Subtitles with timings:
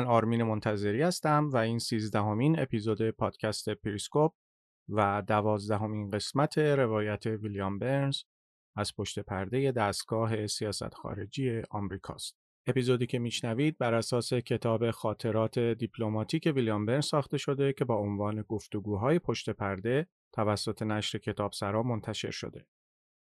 [0.00, 4.32] من آرمین منتظری هستم و این سیزدهمین اپیزود پادکست پریسکوپ
[4.88, 8.22] و دوازدهمین قسمت روایت ویلیام برنز
[8.76, 12.36] از پشت پرده دستگاه سیاست خارجی آمریکاست.
[12.66, 18.42] اپیزودی که میشنوید بر اساس کتاب خاطرات دیپلماتیک ویلیام برنز ساخته شده که با عنوان
[18.42, 22.66] گفتگوهای پشت پرده توسط نشر کتاب سرا منتشر شده.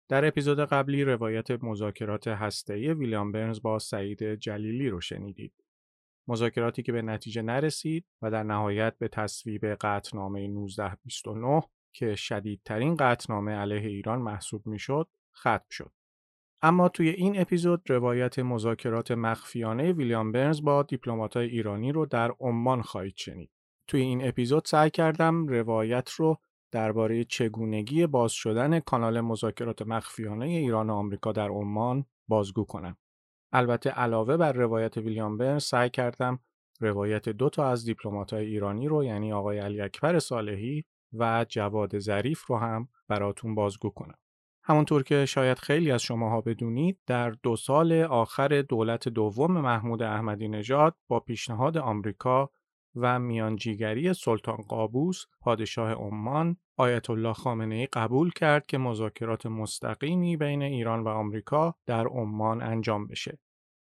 [0.10, 5.63] در اپیزود قبلی روایت مذاکرات هسته‌ای ویلیام برنز با سعید جلیلی رو شنیدید.
[6.28, 13.52] مذاکراتی که به نتیجه نرسید و در نهایت به تصویب قطعنامه 1929 که شدیدترین قطعنامه
[13.52, 15.92] علیه ایران محسوب می‌شد ختم شد.
[16.62, 22.82] اما توی این اپیزود روایت مذاکرات مخفیانه ویلیام برنز با دیپلمات‌های ایرانی رو در عمان
[22.82, 23.52] خواهید شنید.
[23.88, 26.38] توی این اپیزود سعی کردم روایت رو
[26.72, 32.98] درباره چگونگی باز شدن کانال مذاکرات مخفیانه ایران و آمریکا در عمان بازگو کنم.
[33.54, 36.40] البته علاوه بر روایت ویلیام برن سعی کردم
[36.80, 42.46] روایت دو تا از دیپلمات‌های ایرانی رو یعنی آقای علی اکبر صالحی و جواد ظریف
[42.46, 44.18] رو هم براتون بازگو کنم.
[44.64, 50.48] همونطور که شاید خیلی از شماها بدونید در دو سال آخر دولت دوم محمود احمدی
[50.48, 52.50] نژاد با پیشنهاد آمریکا
[52.96, 60.38] و میانجیگری سلطان قابوس پادشاه عمان آیت الله خامنه ای قبول کرد که مذاکرات مستقیمی
[60.38, 63.40] بین ایران و آمریکا در عمان انجام بشه.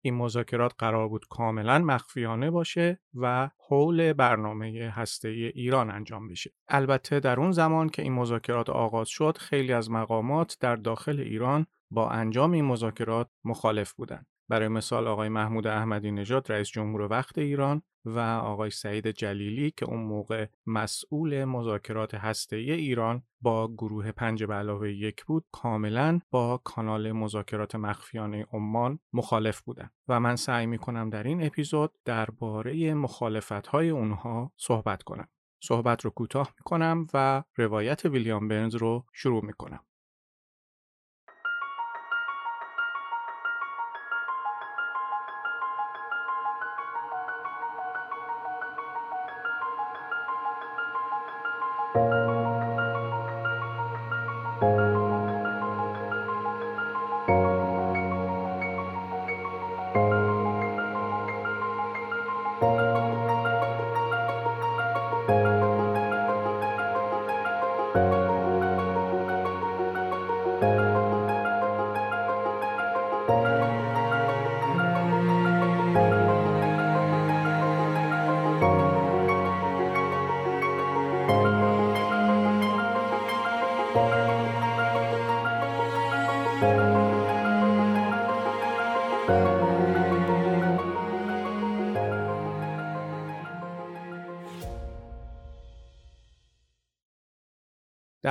[0.06, 6.50] این مذاکرات قرار بود کاملا مخفیانه باشه و حول برنامه هسته ایران انجام بشه.
[6.68, 11.66] البته در اون زمان که این مذاکرات آغاز شد خیلی از مقامات در داخل ایران
[11.90, 14.26] با انجام این مذاکرات مخالف بودند.
[14.48, 19.86] برای مثال آقای محمود احمدی نژاد رئیس جمهور وقت ایران و آقای سعید جلیلی که
[19.86, 26.60] اون موقع مسئول مذاکرات هسته ایران با گروه پنج به علاوه یک بود کاملا با
[26.64, 29.90] کانال مذاکرات مخفیانه عمان مخالف بودن.
[30.08, 35.28] و من سعی می کنم در این اپیزود درباره مخالفت های اونها صحبت کنم.
[35.60, 39.80] صحبت رو کوتاه می کنم و روایت ویلیام برنز رو شروع می کنم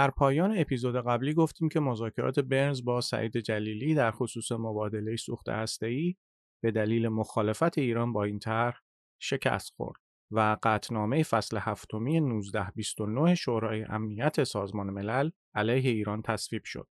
[0.05, 5.49] در پایان اپیزود قبلی گفتیم که مذاکرات برنز با سعید جلیلی در خصوص مبادله سوخت
[5.49, 6.15] هسته‌ای
[6.63, 8.81] به دلیل مخالفت ایران با این طرح
[9.21, 9.99] شکست خورد
[10.31, 16.87] و قطنامه فصل هفتمی 1929 شورای امنیت سازمان ملل علیه ایران تصویب شد.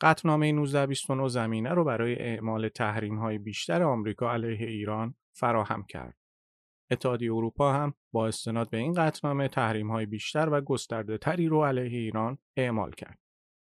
[0.00, 6.17] قطنامه 1929 زمینه رو برای اعمال تحریم های بیشتر آمریکا علیه ایران فراهم کرد.
[6.90, 9.50] اتحادیه اروپا هم با استناد به این قطعنامه
[9.90, 13.18] های بیشتر و گسترده تری رو علیه ایران اعمال کرد.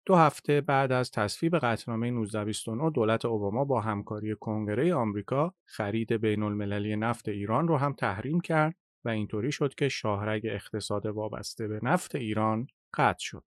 [0.06, 6.42] دو هفته بعد از تصویب قطعنامه 1929 دولت اوباما با همکاری کنگره آمریکا خرید بین
[6.42, 8.74] المللی نفت ایران رو هم تحریم کرد
[9.04, 13.44] و اینطوری شد که شاهرگ اقتصاد وابسته به نفت ایران قطع شد.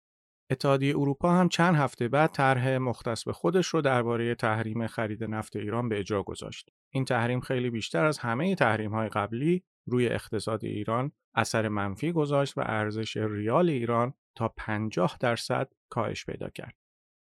[0.51, 5.55] اتحادیه اروپا هم چند هفته بعد طرح مختص به خودش رو درباره تحریم خرید نفت
[5.55, 6.69] ایران به اجرا گذاشت.
[6.89, 12.57] این تحریم خیلی بیشتر از همه تحریم های قبلی روی اقتصاد ایران اثر منفی گذاشت
[12.57, 16.75] و ارزش ریال ایران تا 50 درصد کاهش پیدا کرد.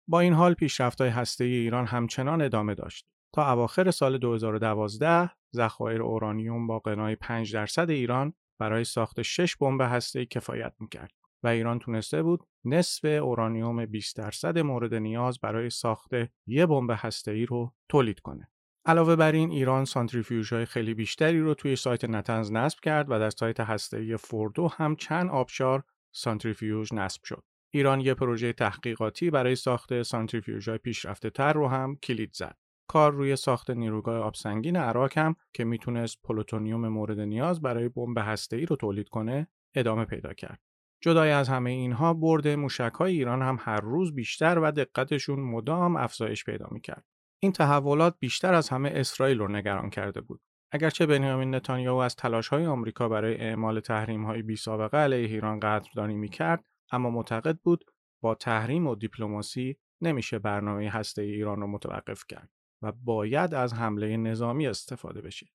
[0.08, 3.06] با این حال پیشرفت های هسته ایران همچنان ادامه داشت.
[3.36, 9.82] تا اواخر سال 2012 ذخایر اورانیوم با قنای 5 درصد ایران برای ساخت 6 بمب
[9.82, 16.12] هسته‌ای کفایت می‌کرد و ایران تونسته بود نصف اورانیوم 20 درصد مورد نیاز برای ساخت
[16.48, 18.52] یک بمب هسته‌ای رو تولید کنه.
[18.86, 23.20] علاوه بر این ایران سانتریفیوژ های خیلی بیشتری رو توی سایت نتنز نصب کرد و
[23.20, 27.44] در سایت هسته‌ای فوردو هم چند آبشار سانتریفیوژ نصب شد.
[27.74, 32.58] ایران یه پروژه تحقیقاتی برای ساخت سانتریفیوژهای پیشرفته تر رو هم کلید زد.
[32.88, 38.18] کار روی ساخت نیروگاه آب سنگین اراک هم که می‌تونست پلوتونیوم مورد نیاز برای بمب
[38.18, 40.69] هسته‌ای رو تولید کنه ادامه پیدا کرد.
[41.02, 46.46] جدای از همه اینها برد موشک‌های ایران هم هر روز بیشتر و دقتشون مدام افزایش
[46.46, 47.06] پیدا می‌کرد.
[47.40, 50.42] این تحولات بیشتر از همه اسرائیل رو نگران کرده بود.
[50.72, 57.10] اگرچه بنیامین نتانیاهو از تلاش‌های آمریکا برای اعمال تحریم‌های بی‌سابقه علیه ایران قدردانی می‌کرد، اما
[57.10, 57.86] معتقد بود
[58.24, 62.50] با تحریم و دیپلماسی نمیشه برنامه هسته ایران رو متوقف کرد
[62.82, 65.48] و باید از حمله نظامی استفاده بشه.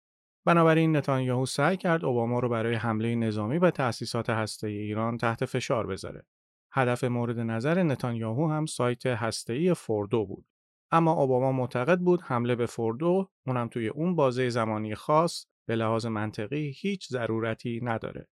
[0.44, 5.87] بنابراین نتانیاهو سعی کرد اوباما رو برای حمله نظامی به تأسیسات هسته ایران تحت فشار
[5.87, 6.27] بذاره.
[6.73, 10.47] هدف مورد نظر نتانیاهو هم سایت هسته‌ای فوردو بود.
[10.91, 16.06] اما اوباما معتقد بود حمله به فوردو اونم توی اون بازه زمانی خاص به لحاظ
[16.06, 18.29] منطقی هیچ ضرورتی نداره.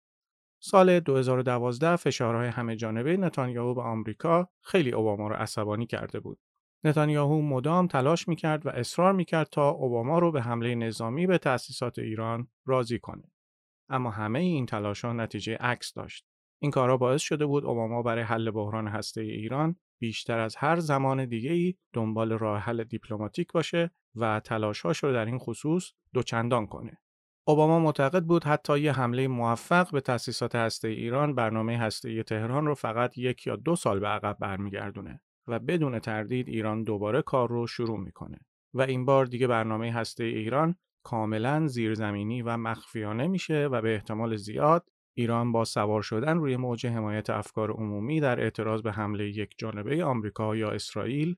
[0.62, 6.38] سال 2012 فشارهای همه جانبه نتانیاهو به آمریکا خیلی اوباما رو عصبانی کرده بود.
[6.84, 11.98] نتانیاهو مدام تلاش می‌کرد و اصرار می‌کرد تا اوباما رو به حمله نظامی به تأسیسات
[11.98, 13.32] ایران راضی کنه.
[13.88, 16.26] اما همه این تلاش ها نتیجه عکس داشت.
[16.62, 21.24] این کارها باعث شده بود اوباما برای حل بحران هسته ایران بیشتر از هر زمان
[21.24, 26.98] دیگه ای دنبال راه حل دیپلماتیک باشه و تلاشهاش رو در این خصوص دوچندان کنه.
[27.46, 32.74] اوباما معتقد بود حتی یه حمله موفق به تأسیسات هسته ایران برنامه هسته تهران رو
[32.74, 37.66] فقط یک یا دو سال به عقب برمیگردونه و بدون تردید ایران دوباره کار رو
[37.66, 38.38] شروع می‌کنه
[38.74, 44.36] و این بار دیگه برنامه هسته ایران کاملا زیرزمینی و مخفیانه میشه و به احتمال
[44.36, 49.54] زیاد ایران با سوار شدن روی موج حمایت افکار عمومی در اعتراض به حمله یک
[49.58, 51.36] جانبه آمریکا یا اسرائیل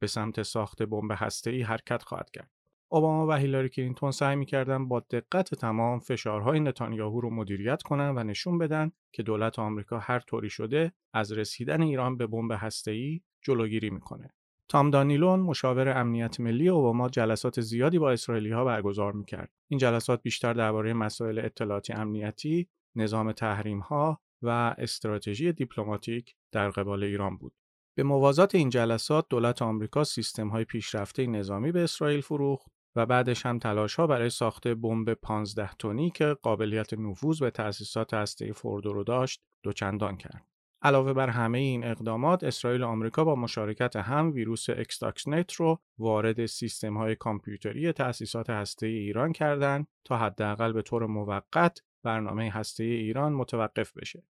[0.00, 2.50] به سمت ساخت بمب هسته‌ای حرکت خواهد کرد.
[2.90, 8.24] اوباما و هیلاری کلینتون سعی می‌کردن با دقت تمام فشارهای نتانیاهو رو مدیریت کنن و
[8.24, 13.90] نشون بدن که دولت آمریکا هر طوری شده از رسیدن ایران به بمب هسته‌ای جلوگیری
[13.90, 14.30] می‌کنه.
[14.68, 19.50] تام دانیلون مشاور امنیت ملی اوباما جلسات زیادی با اسرائیلی ها برگزار می‌کرد.
[19.68, 27.04] این جلسات بیشتر درباره مسائل اطلاعاتی امنیتی، نظام تحریم ها و استراتژی دیپلماتیک در قبال
[27.04, 27.52] ایران بود.
[27.94, 33.46] به موازات این جلسات دولت آمریکا سیستم های پیشرفته نظامی به اسرائیل فروخت و بعدش
[33.46, 38.92] هم تلاش ها برای ساخت بمب 15 تنی که قابلیت نفوذ به تأسیسات هسته فوردو
[38.92, 40.46] رو داشت دوچندان کرد.
[40.82, 46.46] علاوه بر همه این اقدامات اسرائیل و آمریکا با مشارکت هم ویروس Stuxnet رو وارد
[46.46, 53.32] سیستم های کامپیوتری تأسیسات هسته ایران کردند تا حداقل به طور موقت برنامه هسته ایران
[53.32, 54.22] متوقف بشه.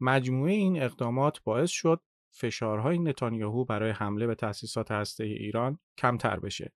[0.00, 2.00] مجموعه این اقدامات باعث شد
[2.30, 6.72] فشارهای نتانیاهو برای حمله به تأسیسات هسته ایران کمتر بشه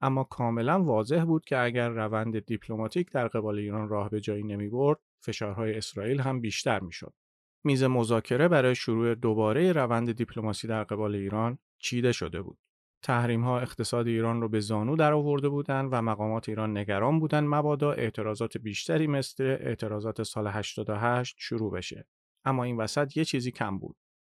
[0.00, 4.68] اما کاملا واضح بود که اگر روند دیپلماتیک در قبال ایران راه به جایی نمی
[4.68, 7.14] برد فشارهای اسرائیل هم بیشتر می‌شد
[7.64, 12.58] میز مذاکره برای شروع دوباره روند دیپلماسی در قبال ایران چیده شده بود.
[13.02, 17.48] تحریم ها اقتصاد ایران رو به زانو در آورده بودند و مقامات ایران نگران بودند
[17.48, 22.06] مبادا اعتراضات بیشتری مثل اعتراضات سال 88 شروع بشه.
[22.44, 23.96] اما این وسط یه چیزی کم بود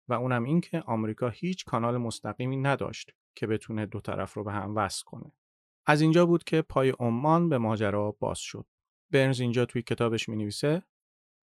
[0.09, 4.53] و اونم این که آمریکا هیچ کانال مستقیمی نداشت که بتونه دو طرف رو به
[4.53, 5.33] هم وصل کنه.
[5.87, 8.67] از اینجا بود که پای عمان به ماجرا باز شد.
[9.11, 10.83] برنز اینجا توی کتابش می نویسه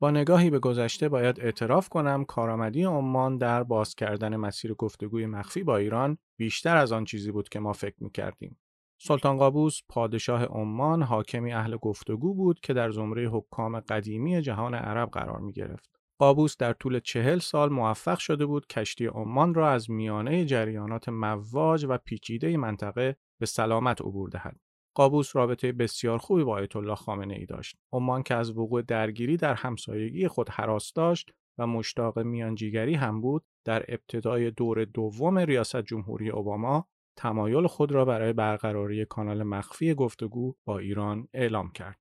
[0.04, 5.64] با نگاهی به گذشته باید اعتراف کنم کارآمدی عمان در باز کردن مسیر گفتگوی مخفی
[5.64, 8.58] با ایران بیشتر از آن چیزی بود که ما فکر می کردیم.
[9.02, 15.10] سلطان قابوس پادشاه عمان حاکمی اهل گفتگو بود که در زمره حکام قدیمی جهان عرب
[15.10, 16.00] قرار می گرفت.
[16.20, 21.86] قابوس در طول چهل سال موفق شده بود کشتی عمان را از میانه جریانات مواج
[21.90, 24.60] و پیچیده منطقه به سلامت عبور دهد.
[24.96, 27.76] قابوس رابطه بسیار خوبی با آیت الله خامنه ای داشت.
[27.94, 33.46] عمان که از وقوع درگیری در همسایگی خود حراس داشت و مشتاق میانجیگری هم بود،
[33.66, 40.56] در ابتدای دور دوم ریاست جمهوری اوباما تمایل خود را برای برقراری کانال مخفی گفتگو
[40.66, 42.00] با ایران اعلام کرد.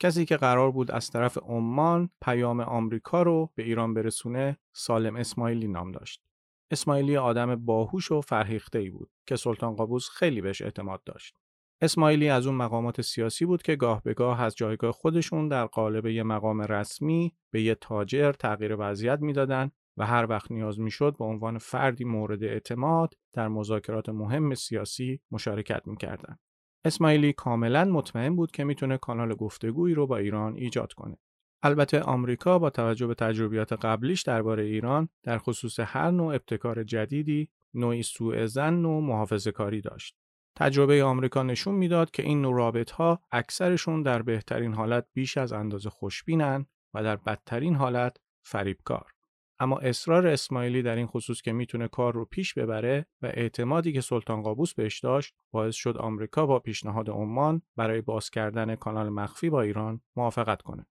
[0.00, 5.68] کسی که قرار بود از طرف عمان پیام آمریکا رو به ایران برسونه سالم اسماعیلی
[5.68, 6.22] نام داشت.
[6.70, 11.34] اسماعیلی آدم باهوش و فرهیخته ای بود که سلطان قابوس خیلی بهش اعتماد داشت.
[11.80, 16.06] اسماعیلی از اون مقامات سیاسی بود که گاه به گاه از جایگاه خودشون در قالب
[16.06, 21.24] یه مقام رسمی به یه تاجر تغییر وضعیت می‌دادن و هر وقت نیاز می‌شد به
[21.24, 26.38] عنوان فردی مورد اعتماد در مذاکرات مهم سیاسی مشارکت می‌کردند.
[26.84, 31.18] اسماعیلی کاملا مطمئن بود که می‌تونه کانال گفتگویی رو با ایران ایجاد کنه.
[31.62, 37.48] البته آمریکا با توجه به تجربیات قبلیش درباره ایران در خصوص هر نوع ابتکار جدیدی
[37.74, 40.16] نوعی سوء زن و محافظه کاری داشت.
[40.60, 45.90] تجربه آمریکا نشون می‌داد که این نوع ها اکثرشون در بهترین حالت بیش از اندازه
[45.90, 49.12] خوشبینن و در بدترین حالت فریبکار.
[49.60, 54.00] اما اصرار اسماعیلی در این خصوص که می‌تونه کار رو پیش ببره و اعتمادی که
[54.00, 59.50] سلطان قابوس بهش داشت باعث شد آمریکا با پیشنهاد عمان برای باز کردن کانال مخفی
[59.50, 60.86] با ایران موافقت کنه.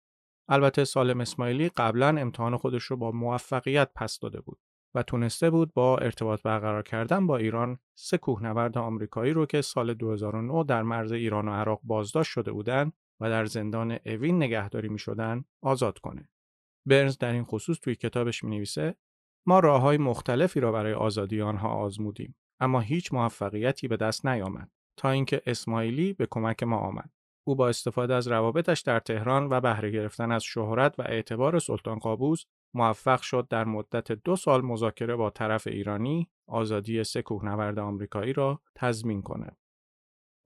[0.50, 4.60] البته سالم اسماعیلی قبلا امتحان خودش رو با موفقیت پس داده بود
[4.98, 9.94] و تونسته بود با ارتباط برقرار کردن با ایران سه کوهنورد آمریکایی رو که سال
[9.94, 15.00] 2009 در مرز ایران و عراق بازداشت شده بودند و در زندان اوین نگهداری می
[15.00, 16.30] شدن آزاد کنه.
[16.86, 18.96] برنز در این خصوص توی کتابش می نویسه
[19.48, 24.72] ما راه های مختلفی را برای آزادی آنها آزمودیم اما هیچ موفقیتی به دست نیامد
[25.00, 27.10] تا اینکه اسماعیلی به کمک ما آمد.
[27.48, 32.00] او با استفاده از روابطش در تهران و بهره گرفتن از شهرت و اعتبار سلطان
[32.00, 38.34] قابوس موفق شد در مدت دو سال مذاکره با طرف ایرانی آزادی سه کوهنورد آمریکایی
[38.34, 39.58] را تضمین کند.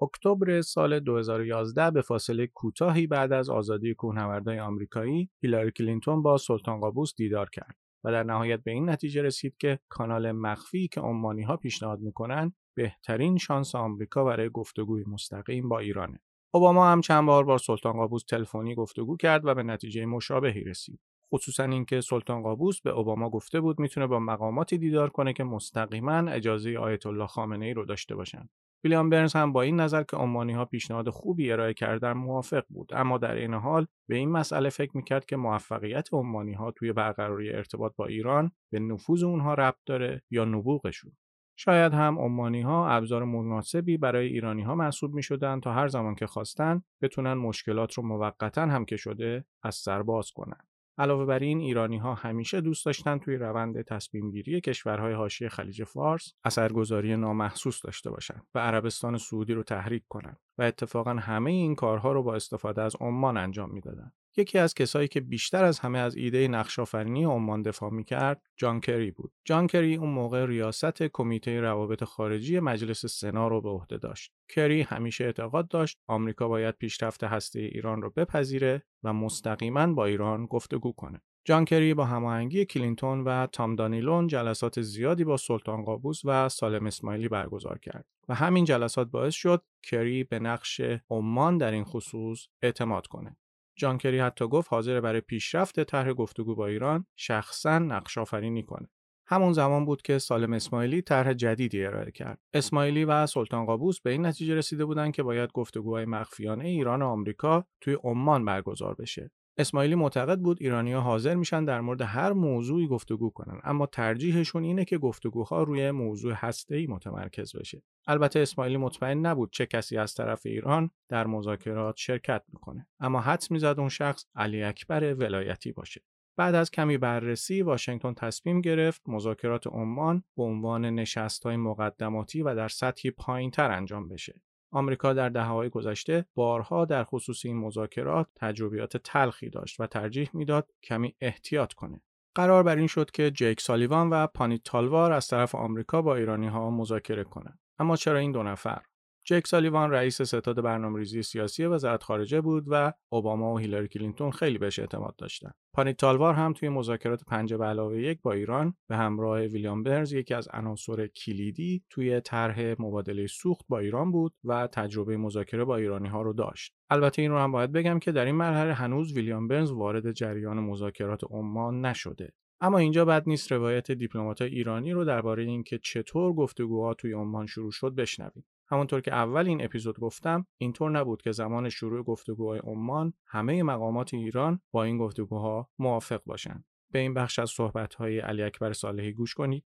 [0.01, 6.79] اکتبر سال 2011 به فاصله کوتاهی بعد از آزادی کوهنوردان آمریکایی هیلاری کلینتون با سلطان
[6.79, 11.43] قابوس دیدار کرد و در نهایت به این نتیجه رسید که کانال مخفی که عمانی
[11.43, 16.19] ها پیشنهاد می‌کنند بهترین شانس آمریکا برای گفتگوی مستقیم با ایرانه.
[16.53, 20.99] اوباما هم چند بار با سلطان قابوس تلفنی گفتگو کرد و به نتیجه مشابهی رسید.
[21.33, 26.31] خصوصا اینکه سلطان قابوس به اوباما گفته بود می‌تونه با مقاماتی دیدار کنه که مستقیما
[26.31, 28.49] اجازه آیت الله خامنه ای رو داشته باشن.
[28.83, 32.91] ویلیام برنز هم با این نظر که عمانی ها پیشنهاد خوبی ارائه کردن موافق بود
[32.93, 37.53] اما در این حال به این مسئله فکر می‌کرد که موفقیت عمانی ها توی برقراری
[37.53, 41.11] ارتباط با ایران به نفوذ اونها ربط داره یا نبوغشون
[41.57, 46.15] شاید هم عمانی ها ابزار مناسبی برای ایرانی ها محسوب می شدن تا هر زمان
[46.15, 50.70] که خواستن بتونن مشکلات رو موقتا هم که شده از سر باز کنن.
[50.97, 55.83] علاوه بر این ایرانی ها همیشه دوست داشتن توی روند تصمیم گیری کشورهای حاشیه خلیج
[55.83, 61.75] فارس اثرگذاری نامحسوس داشته باشند و عربستان سعودی رو تحریک کنند و اتفاقا همه این
[61.75, 64.13] کارها رو با استفاده از عمان انجام می‌دادند.
[64.37, 69.11] یکی از کسایی که بیشتر از همه از ایده نقشافرینی عمان دفاع می‌کرد جان کری
[69.11, 69.31] بود.
[69.45, 74.31] جان کری اون موقع ریاست کمیته روابط خارجی مجلس سنا رو به عهده داشت.
[74.49, 80.45] کری همیشه اعتقاد داشت آمریکا باید پیشرفت هسته ایران رو بپذیره و مستقیما با ایران
[80.45, 81.21] گفتگو کنه.
[81.45, 86.85] جان کری با هماهنگی کلینتون و تام دانیلون جلسات زیادی با سلطان قابوس و سالم
[86.85, 92.47] اسماعیلی برگزار کرد و همین جلسات باعث شد کری به نقش عمان در این خصوص
[92.61, 93.37] اعتماد کنه.
[93.75, 98.89] جان کری حتی گفت حاضر برای پیشرفت طرح گفتگو با ایران شخصا نقش آفرینی کنه.
[99.27, 102.39] همون زمان بود که سالم اسماعیلی طرح جدیدی ارائه کرد.
[102.53, 107.05] اسماعیلی و سلطان قابوس به این نتیجه رسیده بودند که باید گفتگوهای مخفیانه ایران و
[107.05, 109.31] آمریکا توی عمان برگزار بشه.
[109.61, 114.85] اسماعیلی معتقد بود ایرانیا حاضر میشن در مورد هر موضوعی گفتگو کنن اما ترجیحشون اینه
[114.85, 116.35] که گفتگوها روی موضوع
[116.69, 117.83] ای متمرکز بشه.
[118.07, 123.51] البته اسماعیلی مطمئن نبود چه کسی از طرف ایران در مذاکرات شرکت می‌کنه اما حدس
[123.51, 126.01] می‌زد اون شخص علی اکبر ولایتی باشه.
[126.37, 132.67] بعد از کمی بررسی واشنگتن تصمیم گرفت مذاکرات عمان به عنوان نشستهای مقدماتی و در
[132.67, 134.41] سطحی پایینتر انجام بشه.
[134.71, 140.69] آمریکا در دهه‌های گذشته بارها در خصوص این مذاکرات تجربیات تلخی داشت و ترجیح می‌داد
[140.83, 142.01] کمی احتیاط کنه.
[142.35, 146.47] قرار بر این شد که جیک سالیوان و پانیت تالوار از طرف آمریکا با ایرانی
[146.47, 147.59] ها مذاکره کنند.
[147.79, 148.81] اما چرا این دو نفر؟
[149.23, 154.57] جک سالیوان رئیس ستاد برنامه‌ریزی سیاسی وزارت خارجه بود و اوباما و هیلاری کلینتون خیلی
[154.57, 155.51] بهش اعتماد داشتن.
[155.73, 160.13] پانیت تالوار هم توی مذاکرات پنج به علاوه یک با ایران به همراه ویلیام برنز
[160.13, 165.75] یکی از عناصر کلیدی توی طرح مبادله سوخت با ایران بود و تجربه مذاکره با
[165.75, 166.73] ایرانی ها رو داشت.
[166.89, 170.59] البته این رو هم باید بگم که در این مرحله هنوز ویلیام برنز وارد جریان
[170.59, 172.33] مذاکرات عمان نشده.
[172.61, 177.71] اما اینجا بد نیست روایت دیپلمات‌های ایرانی رو درباره اینکه چطور گفتگوها توی عمان شروع
[177.71, 178.43] شد بشنویم.
[178.71, 184.13] همونطور که اول این اپیزود گفتم اینطور نبود که زمان شروع گفتگوهای عمان همه مقامات
[184.13, 189.33] ایران با این گفتگوها موافق باشند به این بخش از صحبت‌های علی اکبر صالحی گوش
[189.33, 189.63] کنید.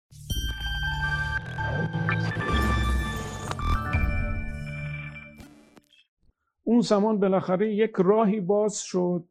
[6.64, 9.24] اون زمان بالاخره یک راهی باز شد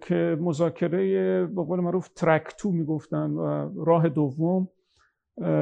[0.00, 4.68] که مذاکره به قول معروف ترک تو می‌گفتن و راه دوم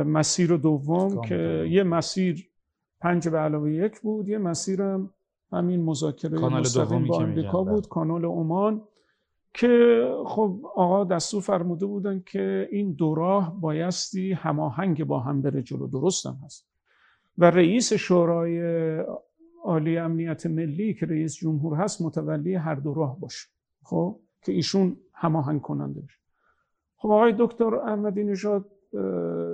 [0.06, 2.50] مسیر دوم که یه مسیر
[3.04, 4.28] پنج به علاوه یک بود.
[4.28, 5.10] یه مسیرم
[5.52, 8.82] همین مذاکره مستقیم با آمریکا بود کانال عمان
[9.54, 15.62] که خب آقا دستور فرموده بودن که این دو راه بایستی هماهنگ با هم بره
[15.62, 15.86] جلو.
[15.86, 16.66] درستم هست.
[17.38, 18.60] و رئیس شورای
[19.64, 23.48] عالی امنیت ملی که رئیس جمهور هست متولی هر دو راه باشه.
[23.82, 26.18] خب؟ که ایشون هماهنگ کننده بشه
[26.96, 28.70] خب آقای دکتر احمدی نژاد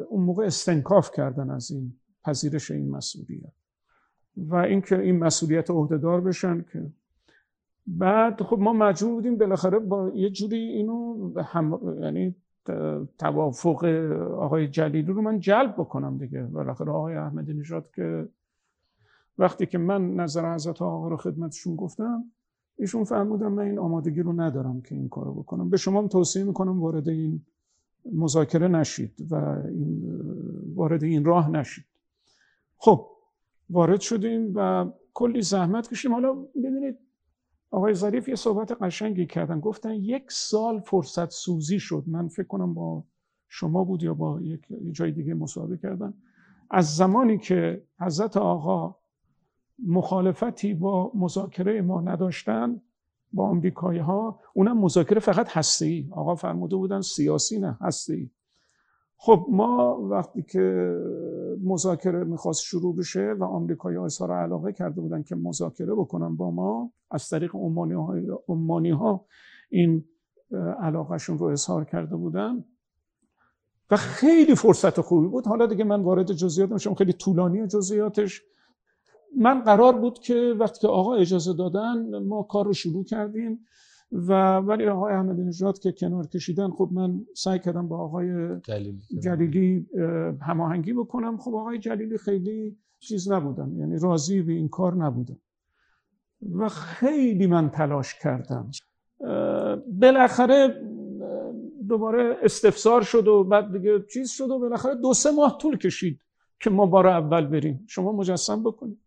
[0.09, 3.53] اون موقع استنکاف کردن از این پذیرش این مسئولیت.
[4.37, 6.87] و اینکه این مسئولیت عهدهدار بشن که
[7.87, 12.35] بعد خب ما مجبور بودیم بالاخره با یه جوری اینو هم یعنی
[13.19, 13.85] توافق
[14.39, 16.43] آقای جلیلی رو من جلب بکنم دیگه.
[16.43, 18.29] بالاخره آقای احمدی نژاد که
[19.39, 22.25] وقتی که من نظر حضرت آقا رو خدمتشون گفتم
[22.77, 25.71] ایشون فرمودن من این آمادگی رو ندارم که این کارو بکنم.
[25.71, 27.41] به شما توصیه می‌کنم وارد این
[28.12, 29.35] مذاکره نشید و
[29.69, 30.21] این
[30.75, 31.85] وارد این راه نشید.
[32.82, 33.06] خب
[33.70, 36.99] وارد شدیم و کلی زحمت کشیم حالا ببینید
[37.70, 39.60] آقای ظریف یه صحبت قشنگی کردن.
[39.60, 42.04] گفتن یک سال فرصت سوزی شد.
[42.06, 43.04] من فکر کنم با
[43.49, 44.60] شما بود یا با یک
[44.92, 46.14] جای دیگه مصاحبه کردن.
[46.70, 48.96] از زمانی که حضرت آقا
[49.87, 52.80] مخالفتی با مذاکره ما نداشتن
[53.32, 58.30] با آمریکایی ها اونم مذاکره فقط هسته ای آقا فرموده بودن سیاسی نه هسته ای
[59.16, 60.96] خب ما وقتی که
[61.64, 66.50] مذاکره می‌خواست شروع بشه و آمریکایی ها اظهار علاقه کرده بودن که مذاکره بکنن با
[66.50, 67.57] ما از طریق
[68.49, 69.26] عمانی ها
[69.71, 70.05] این
[70.81, 72.64] علاقهشون رو اظهار کرده بودن.
[73.90, 75.47] و خیلی فرصت خوبی بود.
[75.47, 78.43] حالا دیگه من وارد جزئیات نمیشم خیلی طولانی جزئیاتش.
[79.38, 83.67] من قرار بود که وقتی که آقا اجازه دادن ما کار رو شروع کردیم.
[84.12, 89.02] و ولی آقای احمدی نژاد که کنار کشیدن خب من سعی کردم با آقای جلیلی,
[89.19, 89.87] جلیلی
[90.40, 91.38] هماهنگی بکنم.
[91.38, 95.37] خب آقای جلیلی خیلی چیز نبودن یعنی راضی به این کار نبودن.
[96.52, 98.71] و خیلی من تلاش کردم.
[100.00, 100.82] بالاخره
[101.89, 106.21] دوباره استفسار شد و بعد دیگه چیز شد و بالاخره دو سه ماه طول کشید
[106.61, 107.84] که ما بار اول بریم.
[107.87, 108.99] شما مجسم بکنید.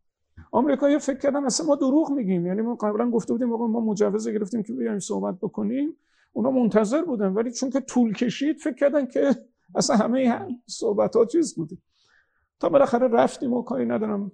[0.51, 2.45] آمریکایی فکر کردن اصلا ما دروغ میگیم.
[2.45, 5.95] یعنی ما قبلا گفته بودیم ما مجوز گرفتیم که بیایم صحبت بکنیم.
[6.33, 7.33] اونا منتظر بودن.
[7.33, 9.35] ولی چون که طول کشید فکر کردن که
[9.75, 11.77] اصلا همه صحبت ها چیز بوده.
[12.59, 13.53] تا بالاخره رفتیم.
[13.53, 14.31] و کاری ندارم.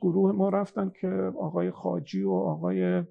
[0.00, 3.02] گروه ما رفتن که آقای خاجی و آقای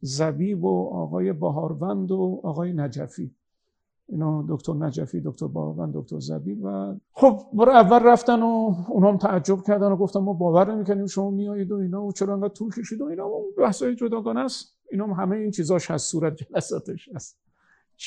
[0.00, 3.34] زبیب و آقای بهاروند و آقای نجفی.
[4.12, 9.16] اینا دکتر نجفی دکتر باون دکتر زبی و خب برای اول رفتن و اونها هم
[9.16, 12.72] تعجب کردن و گفتن ما باور نمی‌کنیم شما میایید و اینا و چرا انقدر طول
[12.74, 14.74] کشید و اینا بحثای جداگانه است.
[14.90, 17.38] اینا هم همه این چیزاش هست صورت جلساتش هست.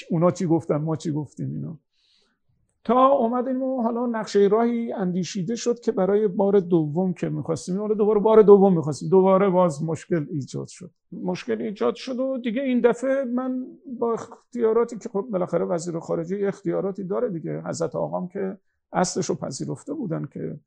[0.10, 1.80] اونا چی گفتن ما چی گفتیم اینا.
[2.86, 7.78] تا اومدیم و حالا نقشه راهی اندیشیده شد که برای بار دوم که می‌خواستیم.
[7.78, 9.10] حالا دوباره بار دوم می‌خواستیم.
[9.10, 10.92] دوباره باز مشکل ایجاد شد.
[11.12, 13.66] مشکل ایجاد شد و دیگه این دفعه من
[14.00, 17.62] با اختیاراتی که خب بالاخره وزیر خارجه اختیاراتی داره دیگه.
[17.66, 18.58] حضرت آقام که
[18.94, 20.60] اصلش رو پذیرفته بودن که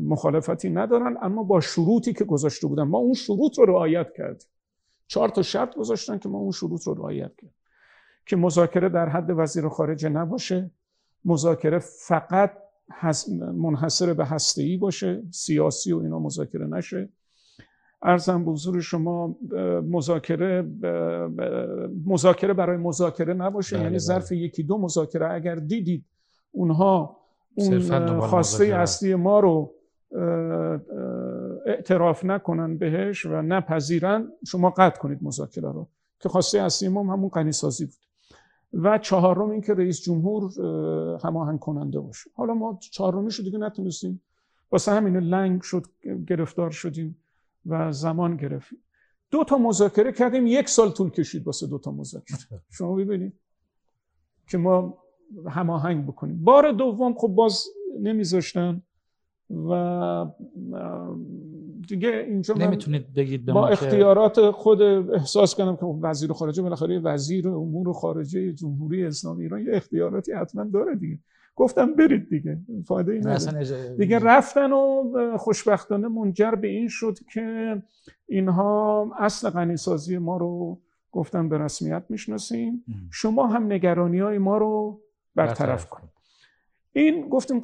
[0.00, 2.82] مخالفتی ندارن اما با شروطی که گذاشته بودن.
[2.82, 4.48] ما اون شروط رو رعایت کردیم.
[5.06, 7.54] چهار تا شرط گذاشتن که ما اون شروط رو رعایت کردیم.
[8.26, 10.70] که مذاکره در حد وزیر خارجه نباشه.
[11.24, 12.52] مذاکره فقط
[13.54, 17.08] منحصر به هسته باشه سیاسی و اینا مذاکره نشه.
[18.02, 19.36] ارزم به حضور شما
[19.90, 20.62] مذاکره
[22.06, 23.98] مذاکره برای مذاکره نباشه بله، یعنی بله.
[23.98, 25.32] ظرف یکی دو مذاکره.
[25.32, 26.04] اگر دیدید
[26.50, 27.16] اونها
[27.54, 29.74] اون خواسته اصلی ما رو
[31.66, 35.88] اعتراف نکنن بهش و نپذیرن شما قطع کنید مذاکره رو.
[36.20, 37.94] که خواسته اصلی ما همون قنی سازی بود.
[38.72, 40.52] و چهارم اینکه رئیس جمهور
[41.24, 42.30] هماهنگ کننده باشه.
[42.34, 44.22] حالا ما چهارمی شد دیگه نتونستیم.
[44.72, 45.86] واسه همین لنگ شد
[46.26, 47.16] گرفتار شدیم
[47.66, 48.78] و زمان گرفتیم.
[49.30, 52.38] دو تا مذاکره کردیم یک سال طول کشید واسه دو تا مذاکره.
[52.76, 53.32] شما ببینید
[54.48, 54.98] که ما
[55.48, 56.44] هماهنگ بکنیم.
[56.44, 57.64] بار دوم خب باز
[58.00, 58.82] نمیذاشتن
[59.50, 59.72] و
[61.88, 67.92] دیگه اینجا نمی‌تونید بگید با اختیارات خود احساس کنم که وزیر خارجه بالاخره وزیر امور
[67.92, 71.18] خارجه جمهوری اسلامی ایران یه اختیاراتی حتما داره دیگه.
[71.56, 73.96] گفتم برید دیگه فایده ای نداره.
[73.96, 77.82] دیگه رفتن و خوشبختانه منجر به این شد که
[78.28, 80.80] اینها اصل غنیسازی ما رو
[81.12, 85.00] گفتن به رسمیت می‌شناسیم شما هم نگرانی های ما رو
[85.34, 86.10] برطرف کنید.
[86.92, 87.60] این گفتیم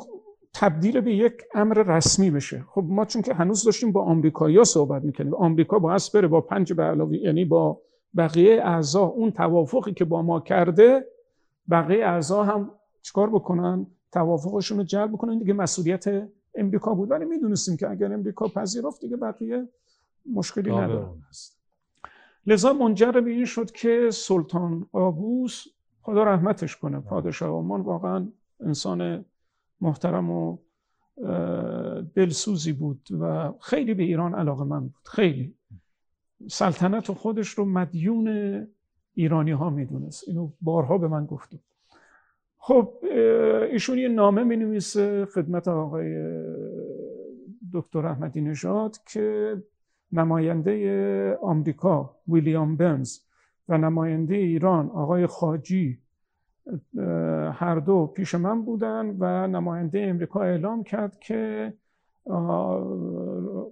[0.59, 2.65] تبدیل به یک امر رسمی بشه.
[2.69, 6.73] خب ما چون که هنوز داشتیم با آمریکایی‌ها صحبت می‌کنیم آمریکا با بره با پنج
[6.73, 7.81] به علاوه یعنی با
[8.17, 11.07] بقیه اعضا اون توافقی که با ما کرده
[11.71, 12.71] بقیه اعضا هم
[13.03, 15.39] چیکار بکنن؟ توافقشون رو جلب بکنن.
[15.39, 17.11] دیگه مسئولیت امریکا بود.
[17.11, 19.69] ولی می‌دونستیم که اگر امریکا پذیرفت دیگه بقیه
[20.35, 21.07] مشکلی نداره.
[22.47, 25.65] لذا منجر به این شد که سلطان قابوس
[26.03, 28.29] خدا رحمتش کنه پادشاه عمان واقعا
[28.61, 29.25] انسان
[29.81, 30.59] محترم و
[32.15, 35.55] دلسوزی بود و خیلی به ایران علاقه من بود خیلی.
[36.51, 38.29] سلطنت خودش رو مدیون
[39.15, 40.29] ایرانی ها می‌دونست.
[40.29, 41.59] اینو بارها به من گفته
[42.59, 42.93] خب
[43.73, 46.15] ایشون یه نامه می نویسه خدمت آقای
[47.73, 49.57] دکتر احمدی نژاد که
[50.13, 53.19] نماینده آمریکا ویلیام برنز
[53.69, 55.99] و نماینده ایران آقای خاجی
[57.53, 61.73] هر دو پیش من بودن و نماینده امریکا اعلام کرد که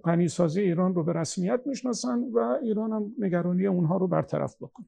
[0.03, 4.85] غنیسازی ایران رو به رسمیت می‌شناسن و ایران هم نگرانی اونها رو برطرف بکن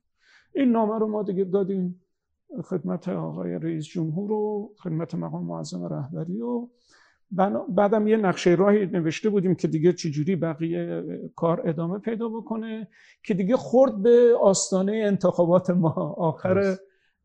[0.55, 2.01] این نامه رو ما دیگه دادیم
[2.63, 6.67] خدمت آقای رئیس جمهور و خدمت مقام معظم رهبری و
[7.69, 11.03] بعدم یه نقشه راهی نوشته بودیم که دیگه چجوری بقیه
[11.35, 12.87] کار ادامه پیدا بکنه
[13.23, 15.89] که دیگه خورد به آستانه انتخابات ما.
[16.17, 16.77] آخر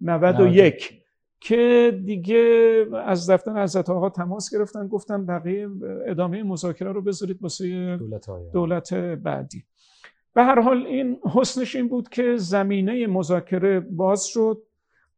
[0.03, 1.03] 91
[1.41, 5.69] که دیگه از دفتر حضرت آقا تماس گرفتن گفتن بقیه
[6.07, 9.65] ادامه مذاکره رو بذارید واسه دولت, دولت بعدی.
[10.35, 14.63] به هر حال این حسنش این بود که زمینه مذاکره باز شد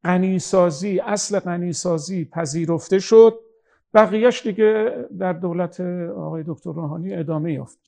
[0.05, 3.41] غنیسازی اصل غنیسازی پذیرفته شد.
[3.95, 5.81] بقیهش دیگه در دولت
[6.17, 7.79] آقای دکتر روحانی ادامه یافت.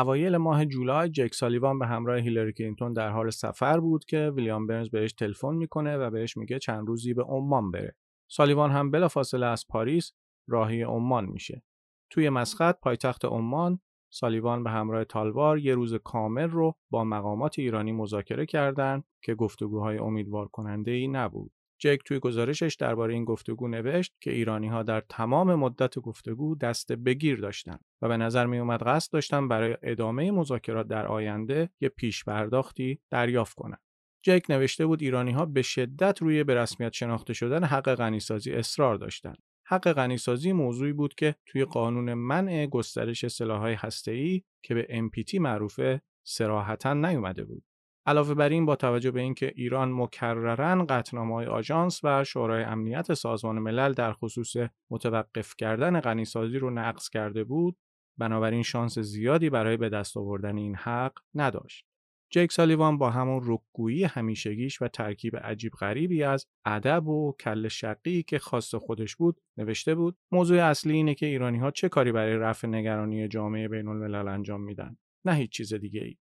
[0.00, 4.66] اوایل ماه جولای جک سالیوان به همراه هیلاری کلینتون در حال سفر بود که ویلیام
[4.66, 7.96] برنز بهش تلفن می‌کنه و بهش میگه چند روزی به عمان بره.
[8.30, 10.12] سالیوان هم بلافاصله از پاریس
[10.48, 11.62] راهی عمان میشه.
[12.10, 13.80] توی مسقط پایتخت عمان
[14.12, 19.98] سالیوان به همراه تالوار یه روز کامل رو با مقامات ایرانی مذاکره کردند که گفتگوهای
[19.98, 21.52] امیدوار کننده ای نبود.
[21.80, 26.92] جک توی گزارشش درباره این گفتگو نوشت که ایرانی ها در تمام مدت گفتگو دست
[26.92, 31.88] بگیر داشتند و به نظر می اومد قصد داشتن برای ادامه مذاکرات در آینده یه
[31.88, 33.80] پیش پرداختی دریافت کنند.
[34.22, 38.96] جک نوشته بود ایرانی ها به شدت روی به رسمیت شناخته شدن حق غنیسازی اصرار
[38.96, 39.42] داشتند.
[39.66, 46.02] حق غنیسازی موضوعی بود که توی قانون منع گسترش سلاح‌های هسته‌ای که به MPT معروفه
[46.26, 47.64] سراحتا نیومده بود.
[48.06, 53.58] علاوه بر این با توجه به اینکه ایران مکررن قطعنامه‌های آژانس و شورای امنیت سازمان
[53.58, 54.56] ملل در خصوص
[54.90, 57.76] متوقف کردن غنیسازی رو نقض کرده بود
[58.18, 61.86] بنابراین شانس زیادی برای به دست آوردن این حق نداشت.
[62.32, 68.22] جیک سالیوان با همون رکگویی همیشگیش و ترکیب عجیب غریبی از ادب و کل شقی
[68.22, 70.16] که خاص خودش بود نوشته بود.
[70.32, 74.60] موضوع اصلی اینه که ایرانی ها چه کاری برای رفع نگرانی جامعه بین الملل انجام
[74.60, 76.16] میدن نه هیچ چیز دیگه ای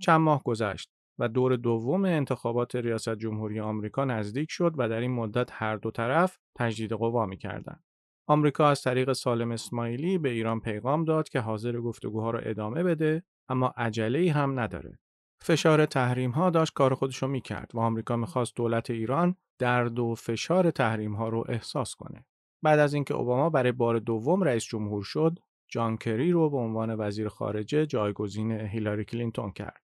[0.00, 0.90] چند ماه گذشت.
[1.18, 5.90] و دور دوم انتخابات ریاست جمهوری آمریکا نزدیک شد و در این مدت هر دو
[5.90, 7.84] طرف تجدید قوا می‌کردند.
[8.26, 13.22] آمریکا از طریق سالم اسماعیلی به ایران پیغام داد که حاضر گفتگوها را ادامه بده
[13.48, 14.98] اما عجله هم نداره.
[15.40, 20.70] فشار تحریم ها داشت کار خودشو می‌کرد و آمریکا می‌خواست دولت ایران درد و فشار
[20.70, 22.26] تحریم ها رو احساس کنه.
[22.62, 26.94] بعد از اینکه اوباما برای بار دوم رئیس جمهور شد، جان کری رو به عنوان
[26.98, 29.82] وزیر خارجه جایگزین هیلاری کلینتون کرد.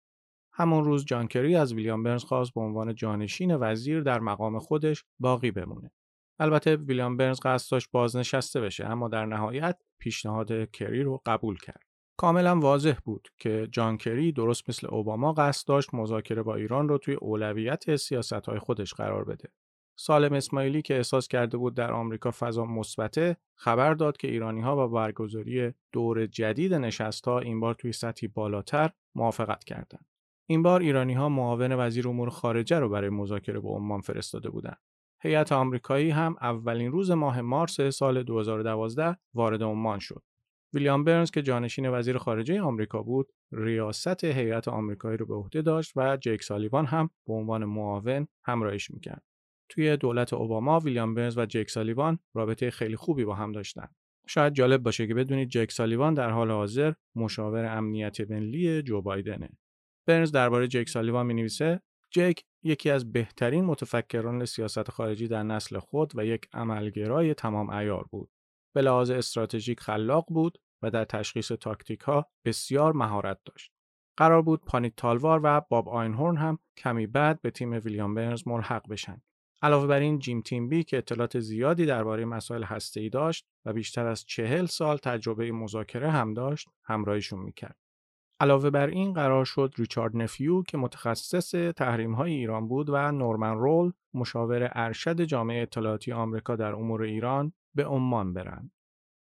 [0.60, 5.04] همون روز جان کری از ویلیام برنز خواست به عنوان جانشین وزیر در مقام خودش
[5.20, 5.91] باقی بمونه.
[6.39, 11.84] البته ویلیام برنز قصد داشت بازنشسته بشه اما در نهایت پیشنهاد کری رو قبول کرد.
[12.20, 16.98] کاملا واضح بود که جان کری درست مثل اوباما قصد داشت مذاکره با ایران رو
[16.98, 19.50] توی اولویت سیاستهای خودش قرار بده.
[20.00, 24.76] سالم اسماعیلی که احساس کرده بود در آمریکا فضا مثبته خبر داد که ایرانی ها
[24.76, 30.06] با برگزاری دور جدید نشست ها این بار توی سطحی بالاتر موافقت کردند.
[30.49, 34.81] این بار ایرانی ها معاون وزیر امور خارجه رو برای مذاکره با عمان فرستاده بودند.
[35.21, 40.23] هیئت آمریکایی هم اولین روز ماه مارس سال 2012 وارد عمان شد.
[40.73, 45.91] ویلیام برنز که جانشین وزیر خارجه آمریکا بود، ریاست هیئت آمریکایی رو به عهده داشت
[45.95, 49.23] و جیک سالیوان هم به عنوان معاون همراهیش می‌کرد.
[49.69, 53.88] توی دولت اوباما ویلیام برنز و جک سالیوان رابطه خیلی خوبی با هم داشتن.
[54.27, 59.49] شاید جالب باشه که بدونید جک سالیوان در حال حاضر مشاور امنیت ملی جو بایدنه.
[60.08, 66.12] برنز درباره جک سالیوان می‌نویسه جک یکی از بهترین متفکران سیاست خارجی در نسل خود
[66.15, 68.30] و یک عملگرای تمام ایار بود.
[68.76, 73.72] به لحاظ استراتژیک خلاق بود و در تشخیص تاکتیک ها بسیار مهارت داشت.
[74.17, 78.89] قرار بود پانیت تالوار و باب آینهورن هم کمی بعد به تیم ویلیام برنز ملحق
[78.89, 79.22] بشن.
[79.62, 84.26] علاوه بر این جیم تیمبی که اطلاعات زیادی درباره مسائل هسته‌ای داشت و بیشتر از
[84.26, 87.78] چهل سال تجربه مذاکره هم داشت همراهیشون می‌کرد.
[88.39, 93.58] علاوه بر این قرار شد ریچارد نفیو که متخصص تحریم های ایران بود و نورمن
[93.58, 98.71] رول مشاور ارشد جامعه اطلاعاتی آمریکا در امور ایران به عمان برند.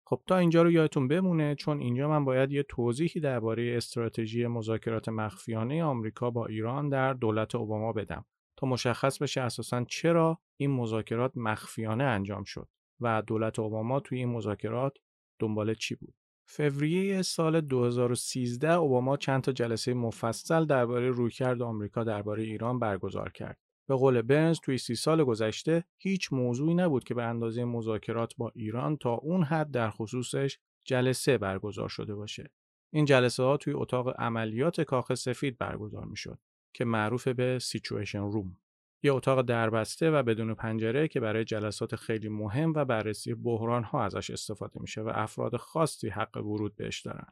[0.06, 5.08] خب تا اینجا رو یادتون بمونه چون اینجا من باید یه توضیحی درباره استراتژی مذاکرات
[5.08, 8.24] مخفیانه آمریکا با ایران در دولت اوباما بدم
[8.56, 12.68] تا مشخص بشه اساسا چرا این مذاکرات مخفیانه انجام شد
[13.00, 14.98] و دولت اوباما توی این مذاکرات
[15.38, 16.14] دنبال چی بود.
[16.46, 23.58] فوریه سال 2013 اوباما چند تا جلسه مفصل درباره رویکرد آمریکا درباره ایران برگزار کرد.
[23.88, 28.52] به قول برنز توی سی سال گذشته هیچ موضوعی نبود که به اندازه مذاکرات با
[28.54, 32.50] ایران تا اون حد در خصوصش جلسه برگزار شده باشه.
[32.92, 36.38] این جلسه ها توی اتاق عملیات کاخ سفید برگزار می شد
[36.74, 38.56] که معروف به سیچویشن روم.
[39.04, 44.04] یه اتاق دربسته و بدون پنجره که برای جلسات خیلی مهم و بررسی بحران ها
[44.04, 47.26] ازش استفاده میشه و افراد خاصی حق ورود بهش دارن.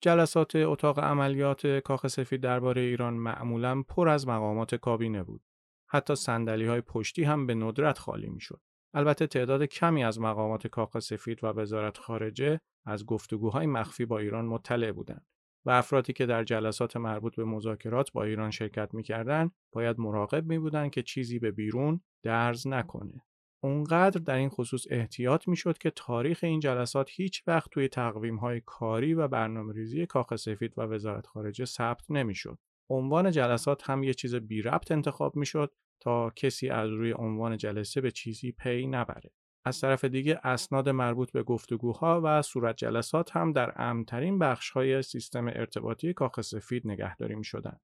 [0.00, 5.42] جلسات اتاق عملیات کاخ سفید درباره ایران معمولا پر از مقامات کابینه بود.
[5.90, 8.60] حتی سندلی های پشتی هم به ندرت خالی می‌شد.
[8.94, 14.44] البته تعداد کمی از مقامات کاخ سفید و وزارت خارجه از گفتگوهای مخفی با ایران
[14.44, 15.26] مطلع بودند
[15.68, 20.58] و افرادی که در جلسات مربوط به مذاکرات با ایران شرکت می‌کردند باید مراقب می
[20.58, 23.24] بودن که چیزی به بیرون درز نکنه.
[23.62, 28.62] اونقدر در این خصوص احتیاط می‌شد که تاریخ این جلسات هیچ وقت توی تقویم های
[28.66, 32.58] کاری و برنامه ریزی کاخ سفید و وزارت خارجه ثبت نمی‌شد.
[32.90, 38.00] عنوان جلسات هم یه چیز بی ربط انتخاب می‌شد تا کسی از روی عنوان جلسه
[38.00, 39.30] به چیزی پی نبره.
[39.68, 45.02] از طرف دیگه اسناد مربوط به گفتگوها و صورت جلسات هم در امترین بخش های
[45.02, 47.78] سیستم ارتباطی کاخ سفید نگهداری می شدن.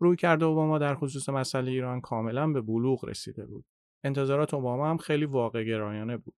[0.00, 3.64] روی کرده اوباما در خصوص مسئله ایران کاملا به بلوغ رسیده بود.
[4.04, 6.34] انتظارات اوباما هم خیلی واقع گرایانه بود.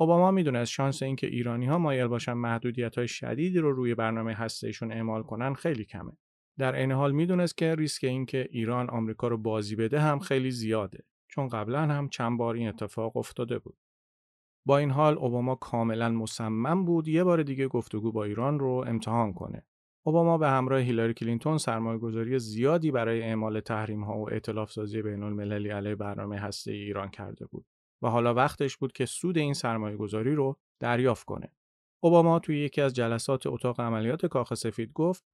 [0.00, 4.92] اوباما می‌دونست شانس اینکه ایرانی ها مایل باشن محدودیت های شدیدی رو روی برنامه هستهشون
[4.92, 6.12] اعمال کنن خیلی کمه.
[6.58, 11.04] در این حال می‌دونست که ریسک اینکه ایران آمریکا رو بازی بده هم خیلی زیاده
[11.28, 13.76] چون قبلا هم چند بار این اتفاق افتاده بود.
[14.66, 19.32] با این حال اوباما کاملا مصمم بود یه بار دیگه گفتگو با ایران رو امتحان
[19.32, 19.66] کنه.
[20.06, 25.22] اوباما به همراه هیلاری کلینتون سرمایه‌گذاری زیادی برای اعمال تحریم ها و ائتلاف سازی بین
[25.22, 27.66] المللی علیه برنامه هسته ایران کرده بود
[28.02, 31.52] و حالا وقتش بود که سود این سرمایه‌گذاری رو دریافت کنه.
[32.02, 35.24] اوباما توی یکی از جلسات اتاق عملیات کاخ سفید گفت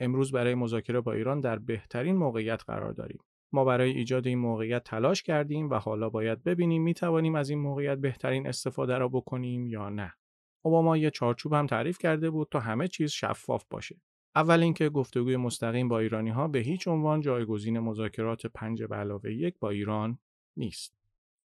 [0.00, 3.18] امروز برای مذاکره با ایران در بهترین موقعیت قرار داریم.
[3.54, 7.58] ما برای ایجاد این موقعیت تلاش کردیم و حالا باید ببینیم می توانیم از این
[7.58, 10.14] موقعیت بهترین استفاده را بکنیم یا نه.
[10.62, 13.96] اوباما یه چارچوب هم تعریف کرده بود تا همه چیز شفاف باشه.
[14.36, 19.32] اول اینکه گفتگوی مستقیم با ایرانی ها به هیچ عنوان جایگزین مذاکرات پنج به علاوه
[19.32, 20.18] یک با ایران
[20.56, 20.96] نیست.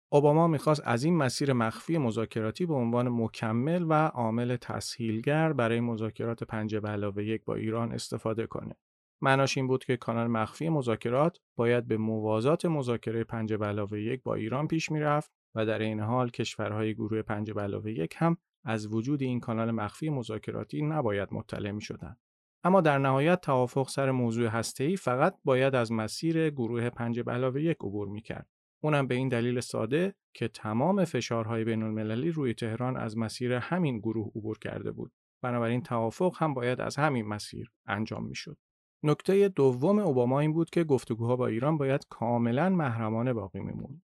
[0.08, 6.44] اوباما می‌خواست از این مسیر مخفی مذاکراتی به عنوان مکمل و عامل تسهیلگر برای مذاکرات
[6.44, 8.76] پنج به علاوه یک با ایران استفاده کنه.
[9.20, 14.34] معناش این بود که کانال مخفی مذاکرات باید به موازات مذاکره پنج علاوه یک با
[14.34, 19.22] ایران پیش می‌رفت و در این حال کشورهای گروه پنج علاوه یک هم از وجود
[19.22, 22.16] این کانال مخفی مذاکراتی نباید مطلع می شدن.
[22.64, 27.76] اما در نهایت توافق سر موضوع هسته‌ای فقط باید از مسیر گروه پنج علاوه یک
[27.80, 28.48] عبور می کرد.
[28.82, 33.98] اونم به این دلیل ساده که تمام فشارهای بین المللی روی تهران از مسیر همین
[33.98, 35.12] گروه عبور کرده بود.
[35.42, 38.56] بنابراین توافق هم باید از همین مسیر انجام می‌شد.
[39.02, 44.02] نکته دوم اوباما این بود که گفتگوها با ایران باید کاملا محرمانه باقی میموند.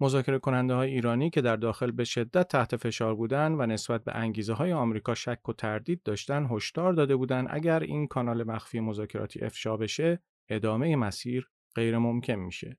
[0.00, 4.16] مذاکره کننده های ایرانی که در داخل به شدت تحت فشار بودند و نسبت به
[4.16, 9.40] انگیزه های آمریکا شک و تردید داشتن هشدار داده بودند اگر این کانال مخفی مذاکراتی
[9.40, 12.78] افشا بشه ادامه مسیر غیر ممکن میشه.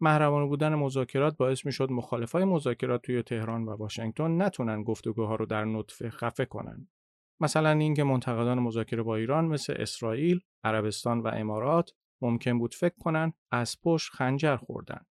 [0.00, 5.64] محرمانه بودن مذاکرات باعث می‌شد مخالفای مذاکرات توی تهران و واشنگتن نتونن گفتگوها رو در
[5.64, 6.88] نطفه خفه کنن.
[7.40, 11.90] مثلا اینکه منتقدان مذاکره با ایران مثل اسرائیل، عربستان و امارات
[12.22, 15.04] ممکن بود فکر کنن از پشت خنجر خوردن.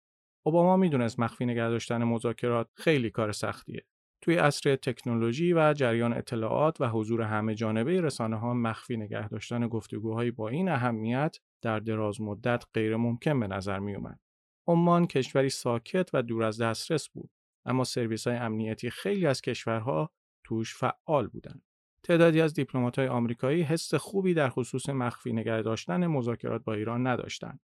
[0.45, 3.85] اوباما می‌دونست مخفی نگه داشتن مذاکرات خیلی کار سختیه.
[4.21, 9.67] توی عصر تکنولوژی و جریان اطلاعات و حضور همه جانبه رسانه ها مخفی نگه داشتن
[9.67, 14.19] گفتگوهایی با این اهمیت در دراز مدت غیر ممکن به نظر می اومد.
[14.67, 17.29] عمان کشوری ساکت و دور از دسترس بود
[17.65, 20.11] اما سرویس های امنیتی خیلی از کشورها
[20.43, 21.66] توش فعال بودند.
[22.07, 22.59] تعدادی از
[22.97, 27.59] های آمریکایی حس خوبی در خصوص مخفی نگه داشتن مذاکرات با ایران نداشتند.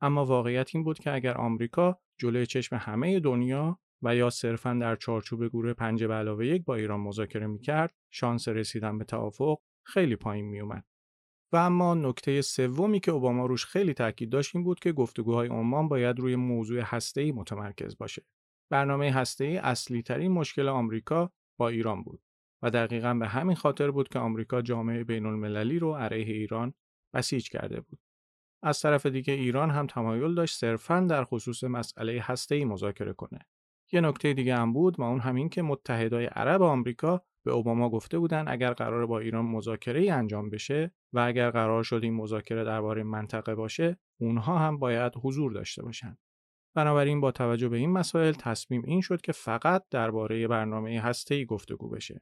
[0.00, 4.96] اما واقعیت این بود که اگر آمریکا جلوی چشم همه دنیا و یا صرفا در
[4.96, 10.16] چارچوب گروه پنج به علاوه یک با ایران مذاکره می‌کرد شانس رسیدن به توافق خیلی
[10.16, 10.84] پایین میومد
[11.52, 15.88] و اما نکته سومی که اوباما روش خیلی تاکید داشت این بود که گفتگوهای عمان
[15.88, 18.26] باید روی موضوع هسته‌ای متمرکز باشه.
[18.70, 22.22] برنامه هسته‌ای اصلی ترین مشکل آمریکا با ایران بود.
[22.62, 26.74] و دقیقا به همین خاطر بود که آمریکا جامعه بین المللی رو علیه ایران
[27.14, 27.98] بسیج کرده بود.
[28.62, 33.38] از طرف دیگه ایران هم تمایل داشت صرفا در خصوص مسئله هسته‌ای مذاکره کنه.
[33.92, 38.18] یه نکته دیگه هم بود و اون همین که متحدای عرب آمریکا به اوباما گفته
[38.18, 42.64] بودن اگر قرار با ایران مذاکره ای انجام بشه و اگر قرار شد این مذاکره
[42.64, 46.18] درباره منطقه باشه اونها هم باید حضور داشته باشند
[46.74, 51.88] بنابراین با توجه به این مسائل تصمیم این شد که فقط درباره برنامه هسته‌ای گفتگو
[51.88, 52.20] بشه.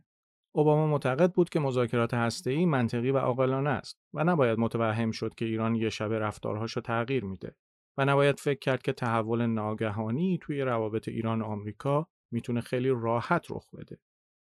[0.52, 5.44] اوباما معتقد بود که مذاکرات هسته‌ای منطقی و عاقلانه است و نباید متوهم شد که
[5.44, 7.56] ایران یه شب رفتارهاشو تغییر میده
[7.98, 13.46] و نباید فکر کرد که تحول ناگهانی توی روابط ایران و آمریکا می‌تونه خیلی راحت
[13.50, 13.98] رخ بده.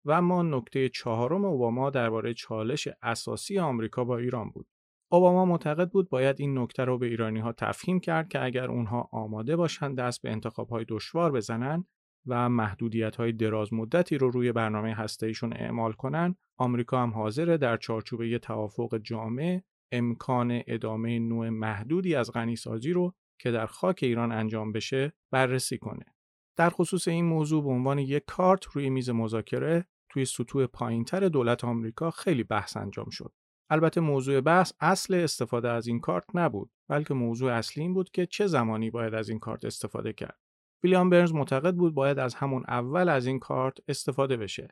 [0.05, 4.67] و اما نکته چهارم اوباما درباره چالش اساسی آمریکا با ایران بود.
[5.11, 9.09] اوباما معتقد بود باید این نکته رو به ایرانی ها تفهیم کرد که اگر اونها
[9.11, 11.85] آماده باشند دست به انتخاب های دشوار بزنن
[12.27, 17.77] و محدودیت های دراز مدتی رو روی برنامه هسته‌ایشون اعمال کنن، آمریکا هم حاضر در
[17.77, 24.31] چارچوب یه توافق جامع امکان ادامه نوع محدودی از غنیسازی رو که در خاک ایران
[24.31, 26.05] انجام بشه بررسی کنه.
[26.55, 31.63] در خصوص این موضوع به عنوان یک کارت روی میز مذاکره توی سطوح پایینتر دولت
[31.63, 33.33] آمریکا خیلی بحث انجام شد.
[33.69, 38.25] البته موضوع بحث اصل استفاده از این کارت نبود بلکه موضوع اصلی این بود که
[38.25, 40.42] چه زمانی باید از این کارت استفاده کرد.
[40.83, 44.67] ویلیام برنز معتقد بود باید از همون اول از این کارت استفاده بشه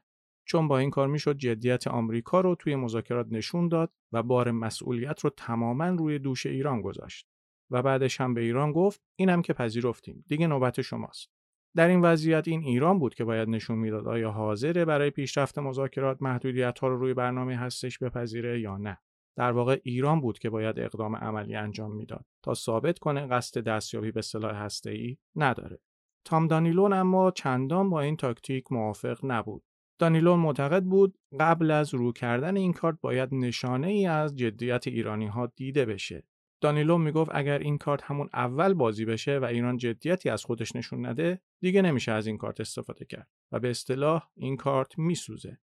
[0.45, 5.19] چون با این کار می‌شد جدیت آمریکا رو توی مذاکرات نشون داد و بار مسئولیت
[5.19, 7.27] رو تماما روی دوش ایران گذاشت.
[7.71, 11.29] و بعدش هم به ایران گفت اینم که پذیرفتیم دیگه نوبت شماست.
[11.75, 16.21] در این وضعیت این ایران بود که باید نشون می‌داد آیا حاضره برای پیشرفت مذاکرات
[16.21, 18.97] محدودیت ها رو روی برنامه هستش بپذیره یا نه.
[19.37, 24.11] در واقع ایران بود که باید اقدام عملی انجام می‌داد تا ثابت کنه قصد دستیابی
[24.11, 25.79] به سلاح ای نداره.
[26.25, 29.63] تام دانیلون اما چندان با این تاکتیک موافق نبود.
[29.99, 35.27] دانیلون معتقد بود قبل از رو کردن این کارت باید نشانه ای از جدیت ایرانی
[35.27, 36.23] ها دیده بشه.
[36.61, 41.05] دانیلو می‌گفت اگر این کارت همون اول بازی بشه و ایران جدیتی از خودش نشون
[41.05, 45.57] نده دیگه نمیشه از این کارت استفاده کرد و به اصطلاح این کارت میسوزه.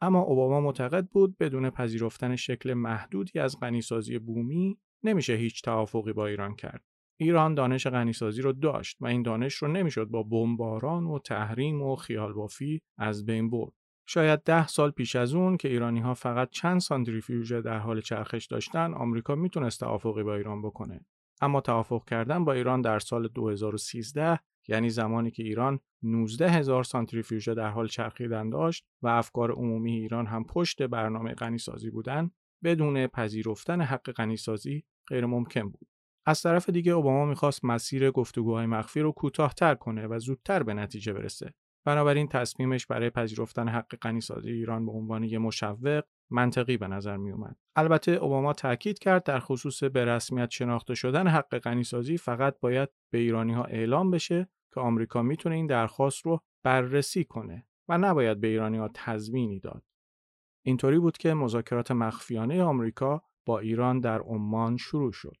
[0.00, 6.26] اما اوباما معتقد بود بدون پذیرفتن شکل محدودی از غنیسازی بومی نمیشه هیچ توافقی با
[6.26, 6.84] ایران کرد.
[7.16, 11.96] ایران دانش غنیسازی رو داشت و این دانش رو نمی‌شد با بمباران و تحریم و
[11.96, 13.72] خیال بافی از بین برد.
[14.06, 18.46] شاید ده سال پیش از اون که ایرانی ها فقط چند سانتریفیوژ در حال چرخش
[18.46, 21.00] داشتن آمریکا می‌تونست توافقی با ایران بکنه.
[21.40, 27.48] اما توافق کردن با ایران در سال 2013 یعنی زمانی که ایران 19 هزار سانتریفیوژ
[27.48, 32.30] در حال چرخیدن داشت و افکار عمومی ایران هم پشت برنامه غنیسازی بودن
[32.64, 35.93] بدون پذیرفتن حق غنیسازی غیر ممکن بود.
[36.26, 41.12] از طرف دیگه اوباما می‌خواست مسیر گفتگوهای مخفی رو کوتاهتر کنه و زودتر به نتیجه
[41.12, 41.54] برسه
[41.86, 47.30] بنابراین تصمیمش برای پذیرفتن حق غنیسازی ایران به عنوان یک مشوق منطقی به نظر می
[47.30, 47.56] اومد.
[47.76, 53.18] البته اوباما تاکید کرد در خصوص به رسمیت شناخته شدن حق غنیسازی فقط باید به
[53.18, 58.46] ایرانی ها اعلام بشه که آمریکا می‌تونه این درخواست رو بررسی کنه و نباید به
[58.46, 59.82] ایرانی ها تضمینی داد.
[60.66, 65.36] اینطوری بود که مذاکرات مخفیانه آمریکا با ایران در عمان شروع شد.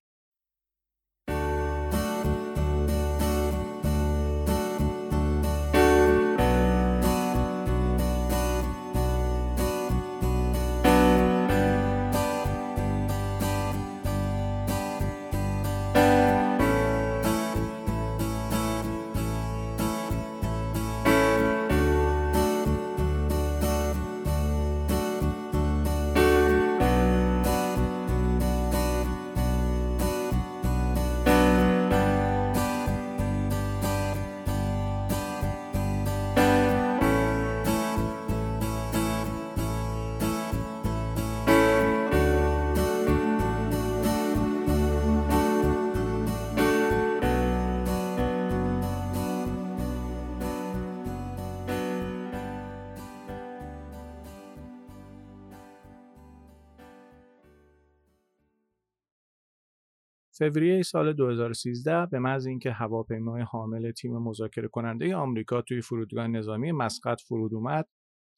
[60.38, 66.72] فوریه سال 2013 به محض اینکه هواپیمای حامل تیم مذاکره کننده آمریکا توی فرودگاه نظامی
[66.72, 67.88] مسقط فرود اومد،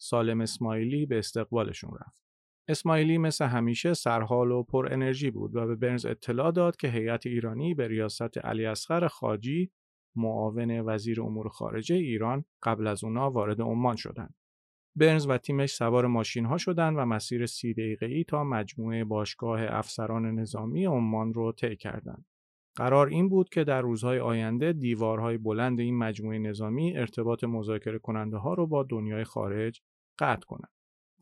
[0.00, 2.22] سالم اسماعیلی به استقبالشون رفت.
[2.68, 7.26] اسماعیلی مثل همیشه سرحال و پر انرژی بود و به برنز اطلاع داد که هیئت
[7.26, 9.72] ایرانی به ریاست علی اصغر خاجی
[10.16, 14.34] معاون وزیر امور خارجه ایران قبل از اونا وارد عمان شدند.
[14.96, 20.26] برنز و تیمش سوار ماشین ها شدن و مسیر سی ای تا مجموعه باشگاه افسران
[20.26, 22.24] نظامی عمان رو طی کردند.
[22.76, 28.36] قرار این بود که در روزهای آینده دیوارهای بلند این مجموعه نظامی ارتباط مذاکره کننده
[28.36, 29.80] ها رو با دنیای خارج
[30.18, 30.70] قطع کنند.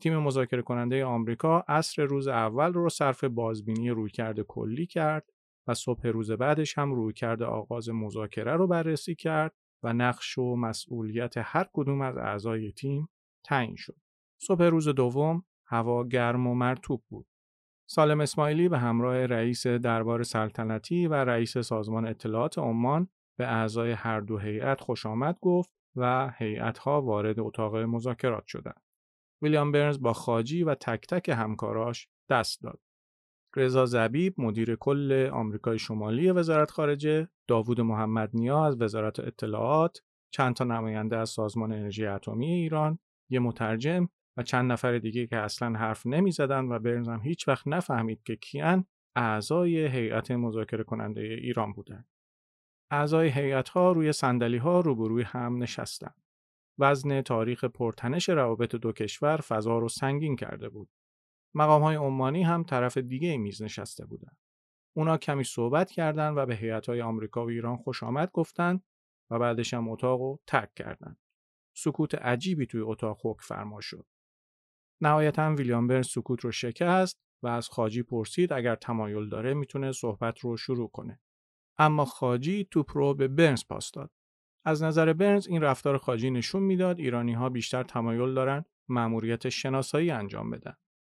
[0.01, 5.29] تیم مذاکره کننده آمریکا عصر روز اول رو صرف بازبینی رویکرد کلی کرد
[5.67, 11.33] و صبح روز بعدش هم رویکرد آغاز مذاکره رو بررسی کرد و نقش و مسئولیت
[11.37, 13.09] هر کدوم از اعضای تیم
[13.45, 13.95] تعیین شد.
[14.41, 17.27] صبح روز دوم هوا گرم و مرتوب بود.
[17.89, 24.19] سالم اسماعیلی به همراه رئیس دربار سلطنتی و رئیس سازمان اطلاعات عمان به اعضای هر
[24.19, 28.81] دو هیئت خوش آمد گفت و هیئت‌ها وارد اتاق مذاکرات شدند.
[29.41, 32.79] ویلیام برنز با خاجی و تک تک همکاراش دست داد.
[33.55, 39.97] رضا زبیب مدیر کل آمریکای شمالی وزارت خارجه، داوود محمد نیا از وزارت اطلاعات،
[40.31, 42.99] چند تا نماینده از سازمان انرژی اتمی ایران،
[43.29, 47.47] یه مترجم و چند نفر دیگه که اصلا حرف نمی زدن و برنز هم هیچ
[47.47, 52.07] وقت نفهمید که کیان اعضای هیئت مذاکره کننده ایران بودند.
[52.91, 56.21] اعضای هیئت ها روی صندلی ها روبروی هم نشستند.
[56.79, 60.89] وزن تاریخ پرتنش روابط دو کشور فضا رو سنگین کرده بود.
[61.55, 64.37] مقام های عمانی هم طرف دیگه میز نشسته بودند.
[64.97, 68.83] اونا کمی صحبت کردند و به هیئت های آمریکا و ایران خوش آمد گفتند
[69.31, 71.17] و بعدش هم اتاق رو ترک کردند.
[71.77, 74.05] سکوت عجیبی توی اتاق حک فرما شد.
[75.01, 80.39] نهایتا ویلیام برن سکوت رو شکست و از خاجی پرسید اگر تمایل داره می‌تونه صحبت
[80.39, 81.19] رو شروع کنه.
[81.77, 84.11] اما خاجی توپ رو به برنز پاس داد.
[84.65, 90.11] از نظر برنز این رفتار خاجی نشون می‌داد ایرانی ها بیشتر تمایل دارن مأموریت شناسایی
[90.11, 90.75] انجام بدن.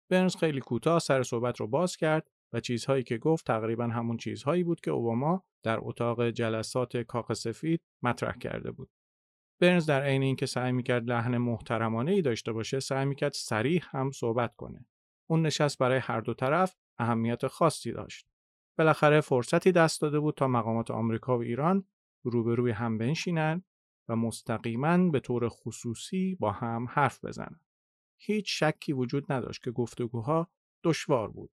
[0.10, 4.64] برنز خیلی کوتاه سر صحبت رو باز کرد و چیزهایی که گفت تقریبا همون چیزهایی
[4.64, 8.90] بود که اوباما در اتاق جلسات کاخ سفید مطرح کرده بود.
[9.60, 14.12] برنز در عین اینکه سعی می‌کرد لحن محترمانه ای داشته باشه سعی می‌کرد سریح هم
[14.12, 14.86] صحبت کنه.
[15.28, 18.28] اون نشست برای هر دو طرف اهمیت خاصی داشت.
[18.78, 21.86] بالاخره فرصتی دست داده بود تا مقامات آمریکا و ایران
[22.24, 23.64] روبروی هم بنشینن
[24.10, 27.60] و مستقیما به طور خصوصی با هم حرف بزنن.
[28.18, 30.50] هیچ شکی وجود نداشت که گفتگوها
[30.84, 31.52] دشوار بود.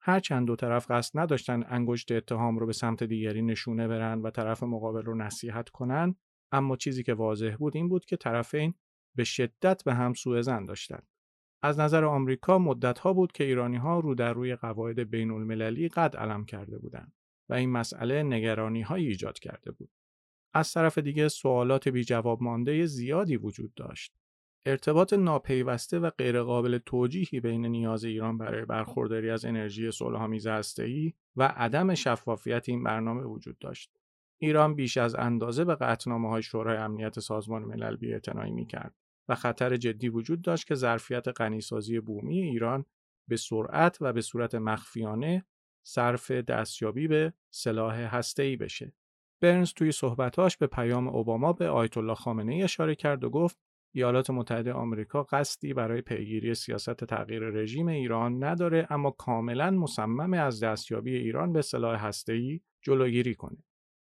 [0.00, 4.62] هرچند دو طرف قصد نداشتن انگشت اتهام رو به سمت دیگری نشونه برن و طرف
[4.62, 6.16] مقابل رو نصیحت کنن
[6.52, 8.74] اما چیزی که واضح بود این بود که طرفین
[9.14, 11.06] به شدت به هم سوء زن داشتند.
[11.62, 16.16] از نظر آمریکا مدتها بود که ایرانی ها رو در روی قواعد بین المللی قد
[16.16, 17.12] علم کرده بودند
[17.48, 19.90] و این مسئله نگرانی های ایجاد کرده بود.
[20.54, 24.14] از طرف دیگه سوالات بی جواب مانده زیادی وجود داشت.
[24.66, 31.42] ارتباط ناپیوسته و غیرقابل توجیهی بین نیاز ایران برای برخورداری از انرژی صلحآمیز هسته‌ای و
[31.42, 33.98] عدم شفافیت این برنامه وجود داشت.
[34.38, 38.94] ایران بیش از اندازه به قطنامه های شورای امنیت سازمان ملل بی‌اعتنایی می‌کرد
[39.28, 42.84] و خطر جدی وجود داشت که ظرفیت غنیسازی بومی ایران
[43.28, 45.44] به سرعت و به صورت مخفیانه
[45.86, 48.92] صرف دستیابی به سلاح هسته‌ای بشه.
[49.42, 53.58] برنز توی صحبتاش به پیام اوباما به آیت الله خامنه ای اشاره کرد و گفت
[53.94, 60.62] ایالات متحده آمریکا قصدی برای پیگیری سیاست تغییر رژیم ایران نداره اما کاملا مصمم از
[60.62, 63.58] دستیابی ایران به سلاح هسته‌ای جلوگیری کنه.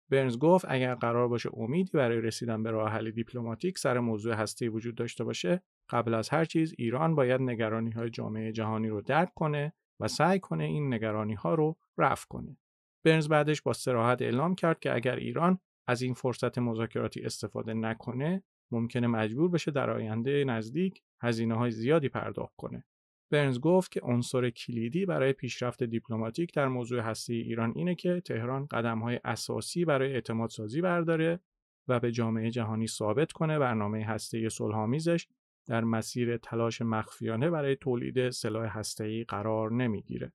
[0.10, 4.68] برنز گفت اگر قرار باشه امیدی برای رسیدن به راه حل دیپلماتیک سر موضوع هستی
[4.68, 9.34] وجود داشته باشه قبل از هر چیز ایران باید نگرانی های جامعه جهانی رو درک
[9.34, 12.58] کنه و سعی کنه این نگرانی ها رو رفع کنه.
[13.06, 18.44] برنز بعدش با سراحت اعلام کرد که اگر ایران از این فرصت مذاکراتی استفاده نکنه
[18.72, 22.84] ممکنه مجبور بشه در آینده نزدیک هزینه های زیادی پرداخت کنه.
[23.30, 28.66] برنز گفت که عنصر کلیدی برای پیشرفت دیپلماتیک در موضوع هستی ایران اینه که تهران
[28.66, 31.40] قدم‌های اساسی برای اعتماد سازی برداره
[31.88, 35.28] و به جامعه جهانی ثابت کنه برنامه هسته صلحآمیزش
[35.68, 40.32] در مسیر تلاش مخفیانه برای تولید سلاح هسته‌ای قرار نمی‌گیره.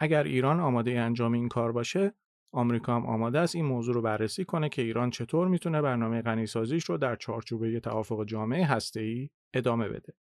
[0.00, 2.12] اگر ایران آماده انجام این کار باشه،
[2.52, 6.84] آمریکا هم آماده است این موضوع رو بررسی کنه که ایران چطور می‌تونه برنامه غنیسازیش
[6.84, 10.14] رو در چارچوبه توافق جامعه هسته‌ای ادامه بده.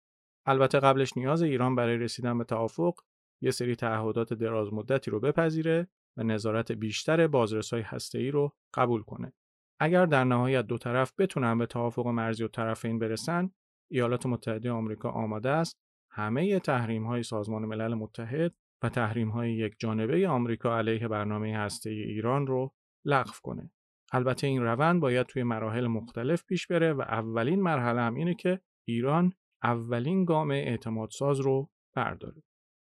[0.45, 2.93] البته قبلش نیاز ایران برای رسیدن به توافق
[3.41, 5.87] یه سری تعهدات دراز مدتی رو بپذیره
[6.17, 9.33] و نظارت بیشتر بازرسای هسته‌ای رو قبول کنه.
[9.79, 13.51] اگر در نهایت دو طرف بتونن به توافق مرزی و طرفین برسن،
[13.91, 15.79] ایالات متحده آمریکا آماده است
[16.11, 21.89] همه تحریم های سازمان ملل متحد و تحریم های یک جانبه آمریکا علیه برنامه هسته
[21.89, 22.73] ایران رو
[23.05, 23.71] لغو کنه.
[24.11, 28.59] البته این روند باید توی مراحل مختلف پیش بره و اولین مرحله هم اینه که
[28.87, 29.33] ایران
[29.63, 32.43] اولین گام اعتمادساز رو برداره.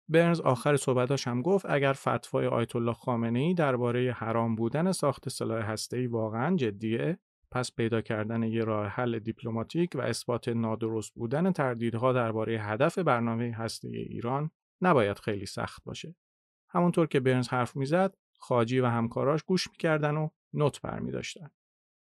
[0.10, 5.30] برنز آخر صحبتاش هم گفت اگر فتوای آیت الله خامنه ای درباره حرام بودن ساخت
[5.30, 7.20] سلاح هسته‌ای واقعا جدیه
[7.52, 13.54] پس پیدا کردن یه راه حل دیپلماتیک و اثبات نادرست بودن تردیدها درباره هدف برنامه
[13.56, 14.52] هسته ایران
[14.82, 16.16] نباید خیلی سخت باشه.
[16.70, 21.50] همونطور که برنز حرف می‌زد، خاجی و همکاراش گوش می‌کردن و نوت برمی داشتن.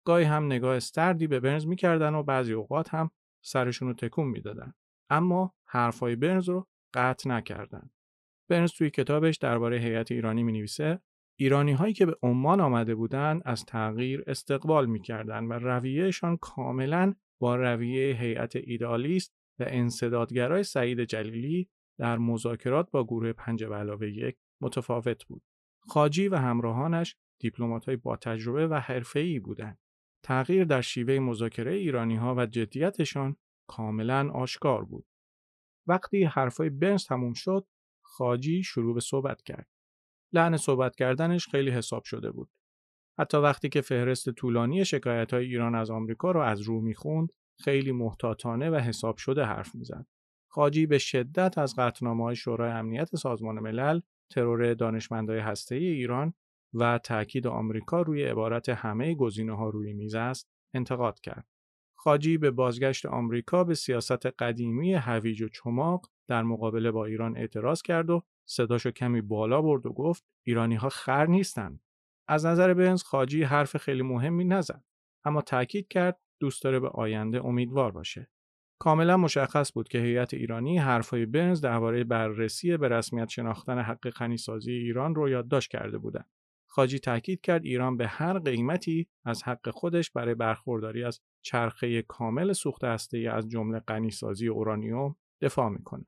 [0.06, 4.74] گاهی هم نگاه سردی به برنز می‌کردن و بعضی اوقات هم سرشون رو تکون می‌دادن.
[5.10, 7.90] اما حرفای برنز رو قطع نکردن.
[8.50, 11.02] برنز توی کتابش درباره هیئت ایرانی می نویسه
[11.40, 17.56] ایرانی هایی که به عمان آمده بودند از تغییر استقبال می‌کردند و رویهشان کاملا با
[17.56, 25.26] رویه هیئت ایدالیست و انصدادگرای سعید جلیلی در مذاکرات با گروه پنج علاوه یک متفاوت
[25.26, 25.42] بود.
[25.80, 27.16] خاجی و همراهانش
[27.88, 29.78] های با تجربه و حرفه‌ای بودند.
[30.24, 33.36] تغییر در شیوه مذاکره ایرانی ها و جدیتشان
[33.70, 35.06] کاملا آشکار بود.
[35.88, 37.68] وقتی حرفای برنز تموم شد،
[38.06, 39.68] خاجی شروع به صحبت کرد.
[40.34, 42.50] لحن صحبت کردنش خیلی حساب شده بود.
[43.20, 47.92] حتی وقتی که فهرست طولانی شکایت های ایران از آمریکا رو از رو می‌خوند، خیلی
[47.92, 50.06] محتاطانه و حساب شده حرف می‌زد.
[50.52, 54.00] خاجی به شدت از قطنامه های شورای امنیت سازمان ملل،
[54.32, 56.34] ترور دانشمندای هسته ایران
[56.74, 61.48] و تاکید آمریکا روی عبارت همه گزینه ها روی میز است انتقاد کرد.
[61.96, 67.82] خاجی به بازگشت آمریکا به سیاست قدیمی هویج و چماق در مقابله با ایران اعتراض
[67.82, 71.80] کرد و صداشو کمی بالا برد و گفت ایرانی ها خر نیستن.
[72.28, 74.84] از نظر بنز خاجی حرف خیلی مهمی نزد
[75.26, 78.30] اما تاکید کرد دوست داره به آینده امیدوار باشه.
[78.80, 84.72] کاملا مشخص بود که هیئت ایرانی حرفهای برنز درباره بررسی به رسمیت شناختن حق غنیسازی
[84.72, 86.30] ایران رو یادداشت کرده بودند.
[86.80, 92.54] خاجی تاکید کرد ایران به هر قیمتی از حق خودش برای برخورداری از چرخه کامل
[92.54, 96.06] سوخت هسته از جمله غنیسازی اورانیوم دفاع می‌کنه.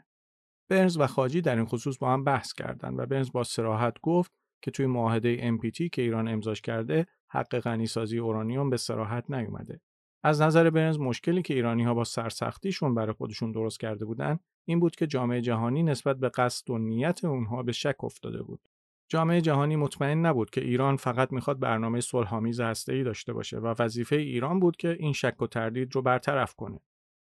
[0.70, 4.32] برنز و خاجی در این خصوص با هم بحث کردند و برنز با سراحت گفت
[4.62, 9.82] که توی معاهده MPT که ایران امضاش کرده حق غنیسازی اورانیوم به سراحت نیومده.
[10.24, 14.80] از نظر برنز مشکلی که ایرانی ها با سرسختیشون برای خودشون درست کرده بودن این
[14.80, 18.71] بود که جامعه جهانی نسبت به قصد و نیت اونها به شک افتاده بود.
[19.12, 24.16] جامعه جهانی مطمئن نبود که ایران فقط می‌خواد برنامه صلحآمیز هسته‌ای داشته باشه و وظیفه
[24.16, 26.80] ایران بود که این شک و تردید رو برطرف کنه.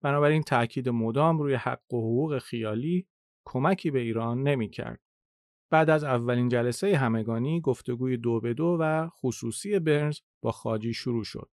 [0.03, 3.07] بنابراین تاکید مدام روی حق و حقوق خیالی
[3.45, 5.01] کمکی به ایران نمی‌کرد.
[5.70, 11.24] بعد از اولین جلسه همگانی گفتگوی دو به دو و خصوصی برنز با خاجی شروع
[11.24, 11.51] شد.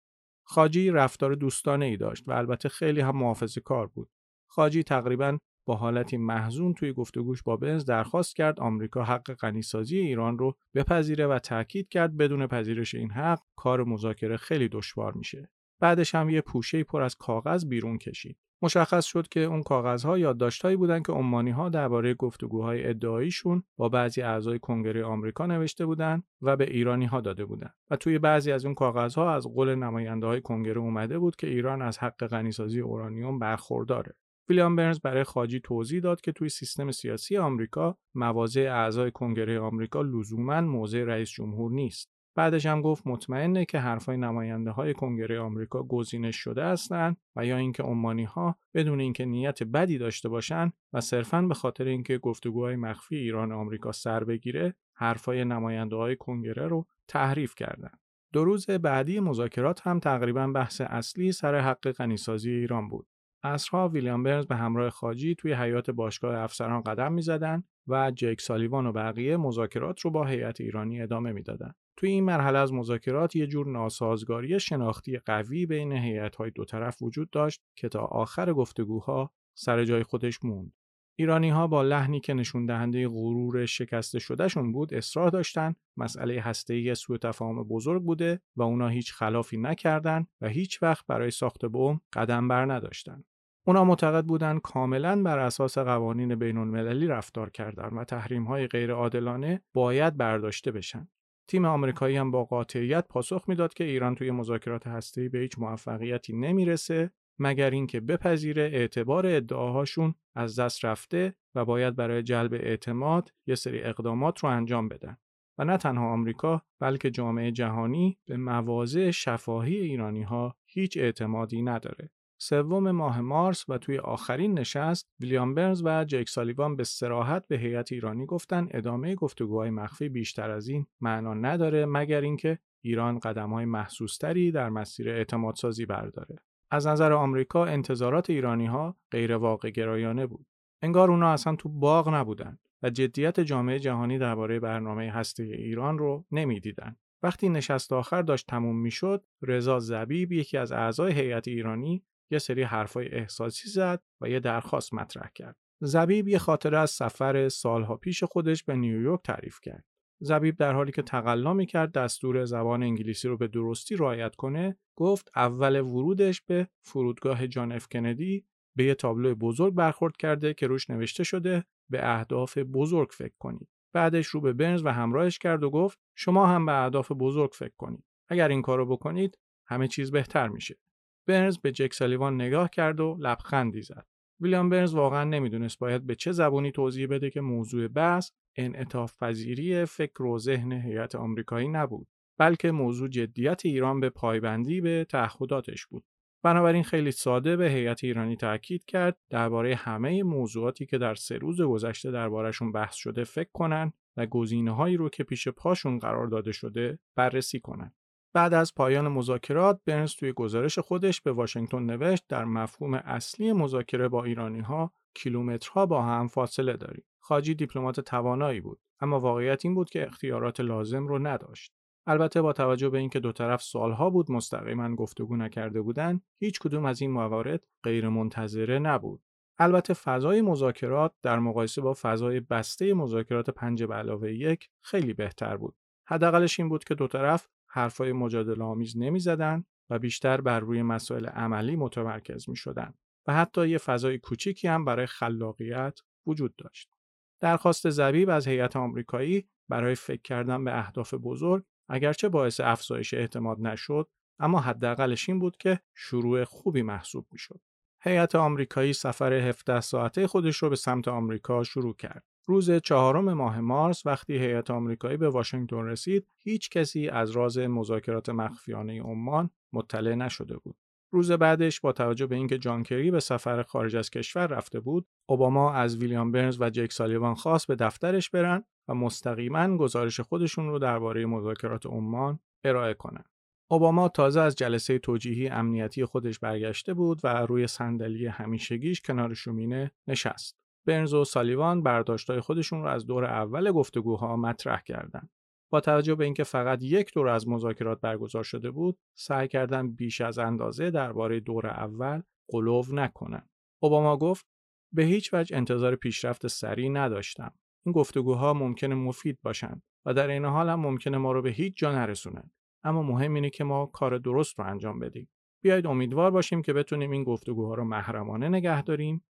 [0.46, 4.10] خاجی رفتار دوستانه ای داشت و البته خیلی هم محافظه کار بود.
[4.50, 10.38] خاجی تقریبا با حالتی محزون توی گفتگوش با بنز درخواست کرد آمریکا حق غنیسازی ایران
[10.38, 15.50] رو بپذیره و تاکید کرد بدون پذیرش این حق کار مذاکره خیلی دشوار میشه.
[15.80, 18.38] بعدش هم یه پوشه پر از کاغذ بیرون کشید.
[18.62, 24.58] مشخص شد که اون کاغذها یادداشتهایی بودن که عمانی درباره گفتگوهای ادعاییشون با بعضی اعضای
[24.58, 28.74] کنگره آمریکا نوشته بودند و به ایرانی ها داده بودند و توی بعضی از اون
[28.74, 34.14] کاغذها از قول نماینده های کنگره اومده بود که ایران از حق غنیسازی اورانیوم برخورداره
[34.48, 40.02] ویلیام برنز برای خاجی توضیح داد که توی سیستم سیاسی آمریکا مواضع اعضای کنگره آمریکا
[40.02, 45.82] لزوما موضع رئیس جمهور نیست بعدش هم گفت مطمئنه که حرفای نماینده های کنگره آمریکا
[45.82, 51.00] گزینش شده هستند و یا اینکه عمانی ها بدون اینکه نیت بدی داشته باشند و
[51.00, 56.86] صرفا به خاطر اینکه گفتگوهای مخفی ایران آمریکا سر بگیره حرفای نماینده های کنگره رو
[57.08, 57.98] تحریف کردند.
[58.32, 63.06] دو روز بعدی مذاکرات هم تقریبا بحث اصلی سر حق غنیسازی ایران بود.
[63.44, 68.86] اصرها ویلیام برنز به همراه خاجی توی حیات باشگاه افسران قدم می‌زدند و جیک سالیوان
[68.86, 71.74] و بقیه مذاکرات رو با هیئت ایرانی ادامه می‌دادند.
[71.96, 77.30] توی این مرحله از مذاکرات یه جور ناسازگاری شناختی قوی بین هیئت‌های دو طرف وجود
[77.30, 80.72] داشت که تا آخر گفتگوها سر جای خودش موند.
[81.18, 86.94] ایرانی ها با لحنی که نشون دهنده غرور شکسته شدهشون بود اصرار داشتن مسئله هسته‌ای
[86.94, 92.00] سوء تفاهم بزرگ بوده و اونا هیچ خلافی نکردند و هیچ وقت برای ساخت بم
[92.12, 93.24] قدم بر نداشتن.
[93.66, 98.92] اونا معتقد بودند کاملا بر اساس قوانین بین المللی رفتار کردند و تحریم های غیر
[98.92, 101.08] عادلانه باید برداشته بشن.
[101.48, 106.32] تیم آمریکایی هم با قاطعیت پاسخ می‌داد که ایران توی مذاکرات هسته‌ای به هیچ موفقیتی
[106.32, 113.54] نمی‌رسه مگر اینکه بپذیره اعتبار ادعاهاشون از دست رفته و باید برای جلب اعتماد یه
[113.54, 115.16] سری اقدامات رو انجام بدن
[115.58, 122.10] و نه تنها آمریکا بلکه جامعه جهانی به مواضع شفاهی ایرانی ها هیچ اعتمادی نداره
[122.44, 127.58] سوم ماه مارس و توی آخرین نشست ویلیام برنز و جک سالیوان به سراحت به
[127.58, 133.64] هیئت ایرانی گفتن ادامه گفتگوهای مخفی بیشتر از این معنا نداره مگر اینکه ایران قدم‌های
[133.64, 136.36] محسوستری در مسیر اعتمادسازی برداره.
[136.70, 140.46] از نظر آمریکا انتظارات ایرانی ها غیر واقع گرایانه بود.
[140.82, 146.24] انگار اونا اصلا تو باغ نبودن و جدیت جامعه جهانی درباره برنامه هسته ایران رو
[146.32, 146.96] نمی‌دیدن.
[147.22, 152.62] وقتی نشست آخر داشت تموم می‌شد، رضا زبیب یکی از اعضای هیئت ایرانی یه سری
[152.62, 155.56] حرفای احساسی زد و یه درخواست مطرح کرد.
[155.80, 159.84] زبیب یه خاطره از سفر سالها پیش خودش به نیویورک تعریف کرد.
[160.24, 165.30] زبیب در حالی که تقلا می‌کرد دستور زبان انگلیسی رو به درستی رعایت کنه گفت
[165.36, 170.90] اول ورودش به فرودگاه جان اف کندی به یه تابلو بزرگ برخورد کرده که روش
[170.90, 175.70] نوشته شده به اهداف بزرگ فکر کنید بعدش رو به برنز و همراهش کرد و
[175.70, 180.48] گفت شما هم به اهداف بزرگ فکر کنید اگر این کارو بکنید همه چیز بهتر
[180.48, 180.78] میشه
[181.26, 184.06] برنز به جک سالیوان نگاه کرد و لبخندی زد
[184.40, 189.84] ویلیام برنز واقعا نمی‌دونست باید به چه زبانی توضیح بده که موضوع بحث انعطاف پذیری
[189.84, 192.08] فکر و ذهن هیئت آمریکایی نبود
[192.38, 196.04] بلکه موضوع جدیت ایران به پایبندی به تعهداتش بود
[196.44, 201.60] بنابراین خیلی ساده به هیئت ایرانی تاکید کرد درباره همه موضوعاتی که در سه روز
[201.60, 206.98] گذشته دربارهشون بحث شده فکر کنن و گزینه‌هایی رو که پیش پاشون قرار داده شده
[207.16, 207.94] بررسی کنند.
[208.34, 214.08] بعد از پایان مذاکرات برنز توی گزارش خودش به واشنگتن نوشت در مفهوم اصلی مذاکره
[214.08, 217.04] با ایرانی ها کیلومترها با هم فاصله داریم.
[217.20, 221.72] خاجی دیپلمات توانایی بود اما واقعیت این بود که اختیارات لازم رو نداشت.
[222.06, 226.84] البته با توجه به اینکه دو طرف سالها بود مستقیما گفتگو نکرده بودند هیچ کدوم
[226.84, 229.22] از این موارد غیر منتظره نبود
[229.58, 235.56] البته فضای مذاکرات در مقایسه با فضای بسته مذاکرات پنج به علاوه یک خیلی بهتر
[235.56, 235.74] بود
[236.08, 241.26] حداقلش این بود که دو طرف حرفای مجادله آمیز نمی‌زدند و بیشتر بر روی مسائل
[241.26, 242.94] عملی متمرکز می شدن
[243.26, 246.94] و حتی یه فضای کوچیکی هم برای خلاقیت وجود داشت.
[247.40, 253.60] درخواست زبیب از هیئت آمریکایی برای فکر کردن به اهداف بزرگ اگرچه باعث افزایش اعتماد
[253.60, 254.08] نشد
[254.38, 257.60] اما حداقلش این بود که شروع خوبی محسوب می‌شد.
[258.02, 262.24] هیئت آمریکایی سفر 17 ساعته خودش رو به سمت آمریکا شروع کرد.
[262.46, 268.28] روز چهارم ماه مارس وقتی هیئت آمریکایی به واشنگتن رسید، هیچ کسی از راز مذاکرات
[268.28, 270.76] مخفیانه عمان مطلع نشده بود.
[271.14, 275.06] روز بعدش با توجه به اینکه جان کری به سفر خارج از کشور رفته بود،
[275.28, 280.68] اوباما از ویلیام برنز و جک سالیوان خواست به دفترش برن و مستقیما گزارش خودشون
[280.68, 283.28] رو درباره مذاکرات عمان ارائه کنند.
[283.70, 289.90] اوباما تازه از جلسه توجیهی امنیتی خودش برگشته بود و روی صندلی همیشگیش کنار شومینه
[290.08, 290.61] نشست.
[290.86, 295.30] برنز و سالیوان برداشتهای خودشون رو از دور اول گفتگوها مطرح کردند.
[295.72, 300.20] با توجه به اینکه فقط یک دور از مذاکرات برگزار شده بود، سعی کردن بیش
[300.20, 303.48] از اندازه درباره دور اول قلوو نکنن.
[303.82, 304.46] اوباما گفت
[304.92, 307.54] به هیچ وجه انتظار پیشرفت سریع نداشتم.
[307.86, 311.76] این گفتگوها ممکنه مفید باشند و در این حال هم ممکنه ما رو به هیچ
[311.76, 312.50] جا نرسونن.
[312.84, 315.28] اما مهم اینه که ما کار درست رو انجام بدیم.
[315.64, 319.24] بیایید امیدوار باشیم که بتونیم این گفتگوها رو محرمانه نگه داریم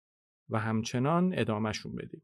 [0.52, 2.22] و همچنان ادامهشون بدیم.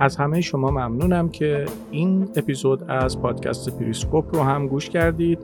[0.00, 5.38] از همه شما ممنونم که این اپیزود از پادکست پریسکوپ رو هم گوش کردید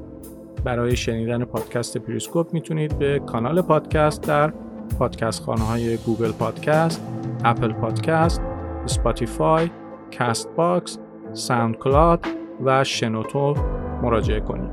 [0.64, 4.52] برای شنیدن پادکست پریسکوپ می‌تونید به کانال پادکست در
[4.98, 7.02] پادکست خانه های Google Podcast،
[7.44, 8.42] Apple Podcast،
[8.86, 9.70] Spotify،
[10.18, 10.98] Castbox،
[11.32, 12.26] SoundCloud
[12.64, 13.54] و شنوتو
[14.02, 14.70] مراجعه کنید.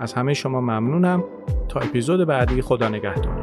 [0.00, 1.24] از همه شما ممنونم
[1.68, 3.41] تا اپیزود بعدی خدا نگهدار.